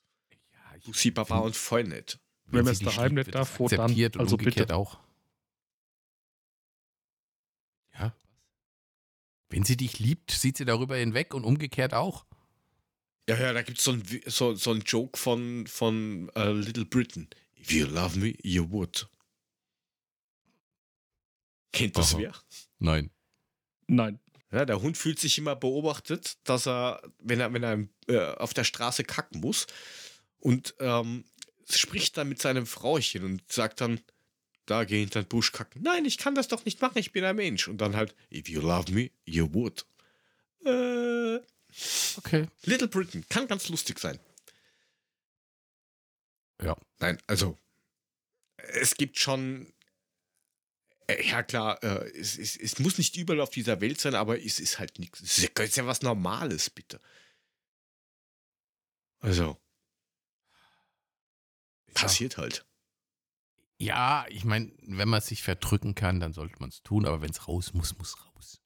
[0.53, 2.19] Ja, ich, Lucy Papa und voll nett.
[2.47, 3.83] Wenn man sie es daheim nicht darf, wo dann?
[3.83, 4.75] akzeptiert und Also bitte.
[4.75, 4.99] auch.
[9.51, 12.27] Wenn sie dich liebt, sieht sie darüber hinweg und umgekehrt auch.
[13.29, 16.87] Ja, ja, da gibt so es ein, so, so ein Joke von, von äh, Little
[16.87, 17.29] Britain.
[17.59, 19.09] If you love me, you would.
[21.73, 22.21] Kennt das Aha.
[22.21, 22.35] wer?
[22.79, 23.11] Nein.
[23.87, 24.19] Nein.
[24.51, 28.55] Ja, der Hund fühlt sich immer beobachtet, dass er, wenn er, wenn er äh, auf
[28.55, 29.67] der Straße kacken muss
[30.39, 31.25] und ähm,
[31.69, 34.01] spricht dann mit seinem Frauchen und sagt dann,
[34.69, 35.83] da geh hinter den Busch kacken.
[35.83, 37.69] Nein, ich kann das doch nicht machen, ich bin ein Mensch.
[37.69, 39.87] Und dann halt, if you love me, you would.
[40.65, 41.41] Äh,
[42.17, 42.47] Okay.
[42.65, 44.19] Little Britain kann ganz lustig sein.
[46.63, 46.77] Ja.
[46.99, 47.59] Nein, also
[48.57, 49.73] es gibt schon.
[51.09, 54.43] äh, Ja klar, äh, es, es, es muss nicht überall auf dieser Welt sein, aber
[54.43, 55.21] es ist halt nichts.
[55.21, 57.01] Es ist ja- ist ja was Normales, bitte.
[59.21, 59.57] Also,
[61.95, 62.65] passiert halt.
[63.81, 67.31] Ja, ich meine, wenn man sich verdrücken kann, dann sollte man es tun, aber wenn
[67.31, 68.61] es raus muss, muss raus.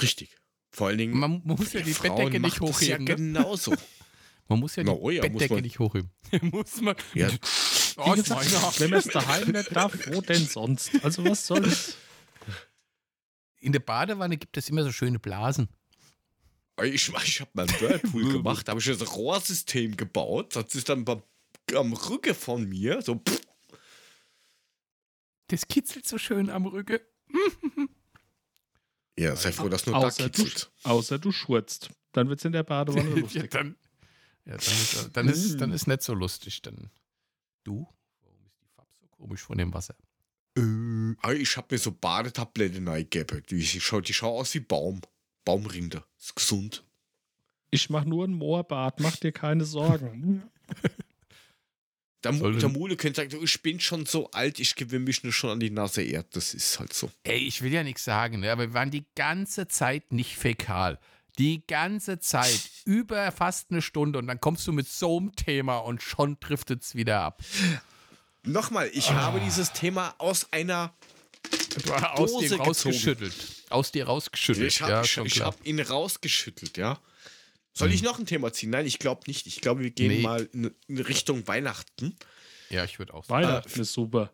[0.00, 0.36] Richtig.
[0.70, 1.18] Vor allen Dingen.
[1.18, 3.04] Man muss ja die Frauen Bettdecke nicht macht das ja hochheben.
[3.04, 3.16] ne?
[3.16, 3.74] genauso.
[4.50, 5.62] Man muss ja die oh ja, Bettdecke man.
[5.62, 6.10] nicht hochheben.
[6.40, 6.96] muss man.
[7.12, 7.28] Ja.
[7.98, 11.04] Oh, Wie gesagt, wenn man es daheim nicht darf, wo denn sonst?
[11.04, 11.98] Also was soll's?
[13.60, 15.68] In der Badewanne gibt es immer so schöne Blasen.
[16.82, 20.56] Ich, ich habe mal einen Whirlpool gemacht, da habe ich das Rohrsystem gebaut.
[20.56, 21.22] Das ist dann beim-
[21.74, 23.16] am Rücken von mir so.
[23.16, 23.40] pff,
[25.48, 26.98] Das kitzelt so schön am Rücken.
[29.18, 30.70] Ja, sei froh, dass nur da Außer du, kitzelt.
[30.84, 31.90] außer du schurzt.
[32.12, 33.50] Dann wird es in der Badewanne ja, lustig.
[33.50, 33.76] dann,
[34.44, 36.62] ja, dann, ist, dann, ist, dann ist nicht so lustig.
[36.62, 36.88] Dann,
[37.64, 37.88] du?
[38.22, 39.96] Warum ist die Farbe so komisch von dem Wasser?
[40.56, 40.60] Äh,
[41.20, 43.42] aber ich hab mir so Badetabletten reingegeben.
[43.50, 45.00] Die, die, schau, die schauen aus wie Baum.
[45.44, 46.06] Baumrinder.
[46.16, 46.84] Ist gesund.
[47.72, 50.44] Ich mache nur ein Moorbad, mach dir keine Sorgen.
[52.30, 55.32] Der, Mu- der Mule könnte sagen, ich bin schon so alt, ich gewöhne mich nur
[55.32, 56.34] schon an die Nase Erd.
[56.36, 57.10] Das ist halt so.
[57.24, 60.98] Ey, ich will ja nichts sagen, ne, aber wir waren die ganze Zeit nicht fäkal.
[61.38, 65.78] Die ganze Zeit, über fast eine Stunde und dann kommst du mit so einem Thema
[65.78, 67.42] und schon driftet es wieder ab.
[68.42, 70.92] Nochmal, ich habe dieses Thema aus einer.
[72.14, 73.34] Aus dir rausgeschüttelt.
[73.70, 74.66] Aus dir rausgeschüttelt.
[74.66, 76.98] Ich habe ja, hab ihn rausgeschüttelt, ja.
[77.78, 78.70] Soll ich noch ein Thema ziehen?
[78.70, 79.46] Nein, ich glaube nicht.
[79.46, 80.22] Ich glaube, wir gehen Nee.
[80.22, 82.16] mal in, in Richtung Weihnachten.
[82.70, 83.46] ja, ich würde auch sagen.
[83.46, 84.32] Weihnachten ist super.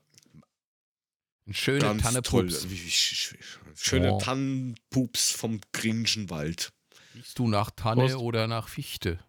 [1.47, 1.97] Ein schöner.
[1.99, 2.65] Tannepups.
[2.67, 3.37] Sch-
[3.77, 4.19] schöne Oh.
[4.19, 6.73] Tannenpups vom Gringenwald.
[7.15, 8.17] Riechst du nach Tanne Prost.
[8.17, 9.23] oder nach Fichte?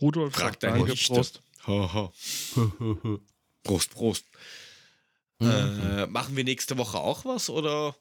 [0.00, 0.84] Rudolf Frag sagt deine.
[0.84, 1.42] Prost.
[1.66, 2.12] Haha.
[3.64, 4.24] Prost, Prost.
[5.40, 5.48] Mhm.
[5.50, 7.96] Äh, machen wir nächste Woche auch was oder?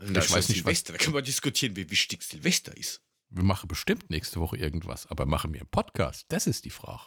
[0.00, 0.92] Ich weiß nicht, was- Silvester.
[0.92, 3.00] Da können wir diskutieren, wie wichtig Silvester ist.
[3.34, 6.24] Wir machen bestimmt nächste Woche irgendwas, aber machen wir einen Podcast?
[6.28, 7.02] Das ist die Frage.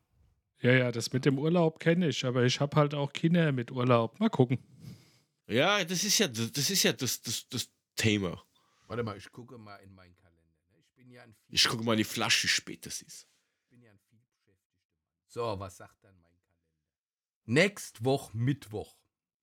[0.61, 3.73] Ja, ja, das mit dem Urlaub kenne ich, aber ich habe halt auch Kinder mit
[3.73, 4.21] Urlaub.
[4.21, 4.61] Mal gucken.
[5.49, 8.43] Ja, das ist ja, das das ist ja das, das, das Thema.
[8.87, 10.55] Warte mal, ich gucke mal in meinen Kalender.
[10.71, 10.79] ne?
[10.79, 13.27] Ich bin ja ein viel, Ich gucke mal in die Flasche, wie spät das ist.
[13.63, 14.99] ich bin ja ein viel beschäftigter Mann.
[15.29, 16.83] So, was sagt dann mein Kalender?
[17.47, 18.97] Nächst Woche Mittwoch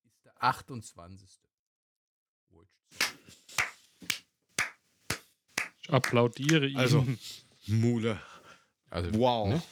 [0.03, 1.39] ist der 28.
[2.51, 3.15] Oh, jetzt-
[5.81, 6.77] Ich applaudiere Ihnen.
[6.77, 7.05] Also,
[7.67, 8.21] Mule.
[8.89, 9.49] Also, Wow.
[9.49, 9.63] Ne?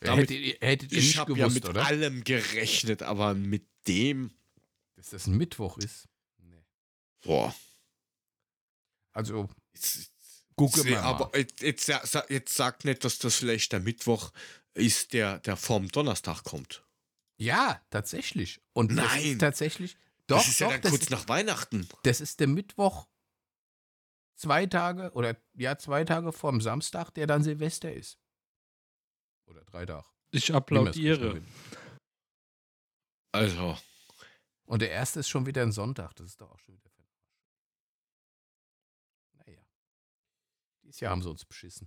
[0.00, 1.84] Damit- hättet, ihr, hättet ihr Ich nicht habe ja mit oder?
[1.84, 4.30] allem gerechnet, aber mit dem,
[4.94, 6.08] Dass das ein Mittwoch ist?
[6.38, 6.62] Nee.
[7.22, 7.54] boah.
[9.12, 10.12] Also, Jetzt,
[10.56, 10.98] gucke mal.
[10.98, 11.88] aber jetzt, jetzt,
[12.28, 14.32] jetzt sagt nicht, dass das vielleicht der Mittwoch
[14.74, 16.84] ist, der, der vorm Donnerstag kommt.
[17.36, 18.60] Ja, tatsächlich.
[18.72, 19.24] Und das Nein.
[19.32, 19.96] ist tatsächlich.
[20.26, 21.88] Doch, das ist doch, ja dann das, kurz ist, nach Weihnachten.
[22.02, 23.06] das ist der Mittwoch
[24.36, 28.18] zwei Tage oder ja, zwei Tage vorm Samstag, der dann Silvester ist.
[29.46, 30.06] Oder drei Tage.
[30.32, 31.42] ich applaudiere.
[33.32, 33.78] Also,
[34.66, 36.14] Und der erste ist schon wieder ein Sonntag.
[36.16, 37.32] Das ist doch auch schon wieder für den Arsch.
[39.46, 39.62] Naja.
[40.88, 41.86] Dieses Jahr haben sie uns beschissen.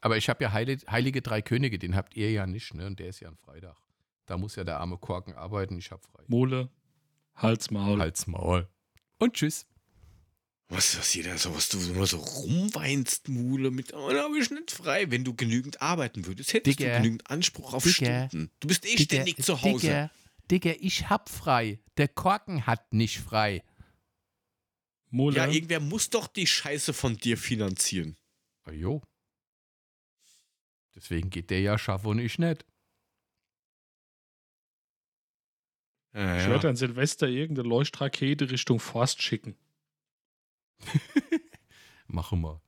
[0.00, 2.86] Aber ich habe ja Heile, Heilige Drei Könige, den habt ihr ja nicht, ne?
[2.86, 3.76] Und der ist ja ein Freitag.
[4.26, 6.22] Da muss ja der arme Korken arbeiten, ich habe frei.
[6.28, 6.70] Mole,
[7.34, 7.98] Hals, Maul.
[7.98, 8.68] Halt's Maul.
[9.18, 9.66] Und tschüss.
[10.68, 14.50] was ist jeder so, was du immer so rumweinst, Mule, mit, oh, da habe ich
[14.50, 15.10] nicht frei.
[15.10, 16.90] Wenn du genügend arbeiten würdest, hättest Digga.
[16.92, 18.28] du genügend Anspruch auf Digga.
[18.28, 18.52] Stunden.
[18.60, 19.80] Du bist eh ständig zu Hause.
[19.80, 20.10] Digga,
[20.50, 21.80] Digga, ich hab frei.
[21.96, 23.64] Der Korken hat nicht frei.
[25.14, 28.16] Mole, Ja, irgendwer muss doch die Scheiße von dir finanzieren.
[28.64, 29.00] Ah, jo.
[30.96, 32.66] Deswegen geht der ja schaffen und ich nicht.
[36.14, 39.56] Ja, ich werde an Silvester irgendeine Leuchtrakete Richtung Forst schicken.
[42.06, 42.60] Machen wir.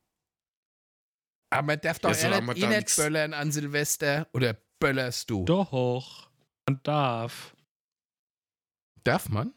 [1.49, 4.29] Aber man darf doch Ja, nicht, eh da nicht böllern an Silvester.
[4.31, 5.43] Oder böllerst du?
[5.43, 6.29] Doch,
[6.65, 7.55] man darf.
[9.03, 9.53] Darf man?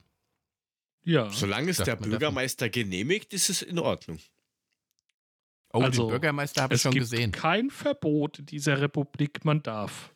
[1.10, 1.28] Ja.
[1.30, 1.96] Solange es der.
[1.96, 4.20] Bürgermeister genehmigt, ist es in Ordnung.
[5.72, 7.32] Oh, Also, den Bürgermeister habe ich es schon gibt gesehen.
[7.32, 10.12] kein Verbot in dieser Republik, man darf.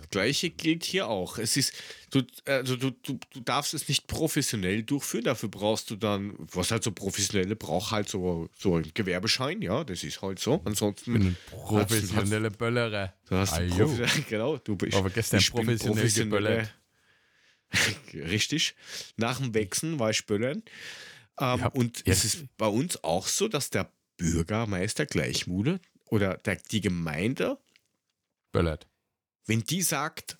[0.00, 1.38] Das Gleiche gilt hier auch.
[1.38, 1.72] Es ist,
[2.10, 6.70] du, also du, du, du darfst es nicht professionell durchführen, dafür brauchst du dann, was
[6.72, 10.60] halt so professionelle braucht halt so, so ein Gewerbeschein, ja, das ist halt so.
[10.64, 13.14] Ansonsten, ein professioneller Böllerer.
[13.28, 16.68] du hast Ah, professionell, genau, du bist Aber gestern ich professionell professionelle-
[18.14, 18.74] Richtig.
[19.16, 20.62] Nach dem Wechseln war ich Böllern.
[21.38, 22.12] Ähm, Ja, und ja.
[22.12, 27.58] es ist bei uns auch so, dass der Bürgermeister Gleichmule oder der, die Gemeinde
[28.52, 28.86] Böllert.
[29.46, 30.36] wenn die sagt,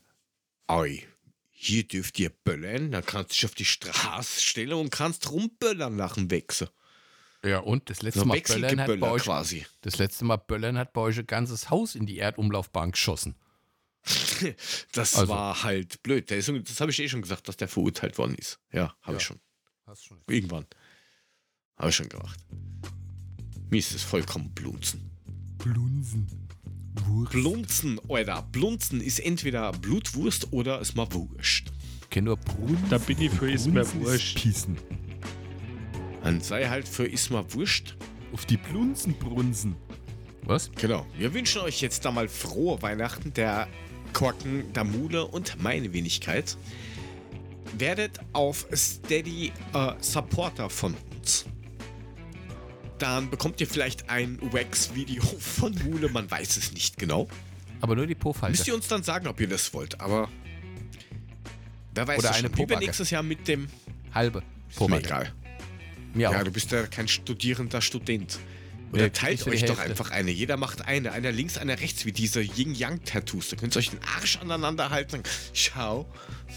[0.66, 1.06] oi,
[1.50, 5.94] hier dürft ihr böllern, dann kannst du dich auf die Straße stellen und kannst rumböllern
[5.96, 6.70] nach dem Wechsel.
[7.44, 9.64] Ja, und das letzte So Mal Böllern hat bei euch, quasi.
[9.82, 13.36] das letzte Mal Böllern hat bei euch ein ganzes Haus in die Erdumlaufbahn geschossen.
[14.92, 16.30] Das Also- war halt blöd.
[16.30, 18.58] Der ist, das habe ich eh schon gesagt, dass der verurteilt worden ist.
[18.72, 19.16] Ja, habe Ja.
[19.18, 19.40] ich schon.
[19.86, 20.18] Hast schon.
[20.28, 20.66] Irgendwann.
[21.76, 22.38] Habe ich schon gemacht.
[23.70, 25.10] Mir ist es vollkommen blunzen.
[25.58, 26.26] Blunsen.
[27.06, 27.32] Wurst.
[27.32, 31.64] Blunzen, oder Blunzen ist entweder Blutwurst oder ist mal Wurst.
[32.02, 32.88] Ich kenne nur Brunzen.
[32.90, 34.40] Da bin ich für Brunzen wurscht.
[34.42, 34.78] Pissen.
[36.22, 37.96] Dann sei halt für ist mal Wurst.
[38.32, 39.76] Auf die Blunzen brunzen.
[40.42, 40.70] Was?
[40.72, 41.06] Genau.
[41.16, 43.68] Wir wünschen euch jetzt da mal frohe Weihnachten, der
[44.12, 46.56] Korken, der Mule und meine Wenigkeit.
[47.76, 51.44] Werdet auf Steady äh, Supporter von uns.
[52.98, 57.28] Dann bekommt ihr vielleicht ein Wax-Video von Mule, man weiß es nicht genau.
[57.80, 58.52] Aber nur die Pofalte.
[58.56, 60.28] Müsst ihr uns dann sagen, ob ihr das wollt, aber
[61.94, 63.68] wer weiß Oder eine schon, wie wir nächstes Jahr mit dem...
[64.12, 64.42] Halbe.
[64.70, 65.32] Ist mir egal.
[66.14, 66.44] Mir Ja, auch.
[66.44, 68.38] du bist ja kein studierender Student.
[68.92, 70.30] Oder teilt euch doch einfach eine.
[70.30, 71.12] Jeder macht eine.
[71.12, 73.50] Einer links, einer rechts, wie diese Yin-Yang-Tattoos.
[73.50, 75.22] Da könnt ihr euch den Arsch aneinander halten.
[75.52, 76.06] Schau.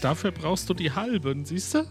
[0.00, 1.78] Dafür brauchst du die halben, siehst du?
[1.78, 1.84] Ja,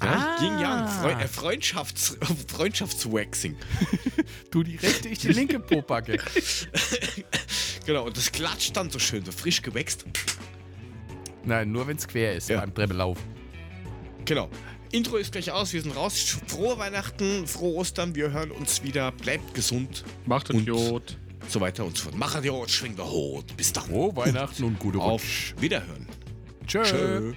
[0.00, 0.42] Ah.
[0.42, 0.88] Yin-Yang.
[0.88, 2.18] Freu äh, Freundschafts
[2.48, 3.56] Freundschaftswaxing.
[4.50, 6.18] Du die rechte, ich die linke Popacke.
[7.86, 10.04] Genau, und das klatscht dann so schön, so frisch gewächst.
[11.44, 12.58] Nein, nur wenn es quer ist Ja.
[12.60, 13.16] beim Treppelauf.
[14.24, 14.50] Genau.
[14.92, 16.36] Intro ist gleich aus, wir sind raus.
[16.46, 19.12] Frohe Weihnachten, frohe Ostern, wir hören uns wieder.
[19.12, 21.18] Bleibt gesund, Macht Und- Idiot.
[21.48, 22.16] so weiter und so fort.
[22.16, 23.56] Macht ihr schwingt der Hut.
[23.56, 23.84] Bis dann.
[23.84, 25.54] Frohe Weihnachten und gute Auf Rutsch.
[25.58, 26.06] Wiederhören.
[26.66, 26.82] Tschö.
[26.82, 27.32] Tschö.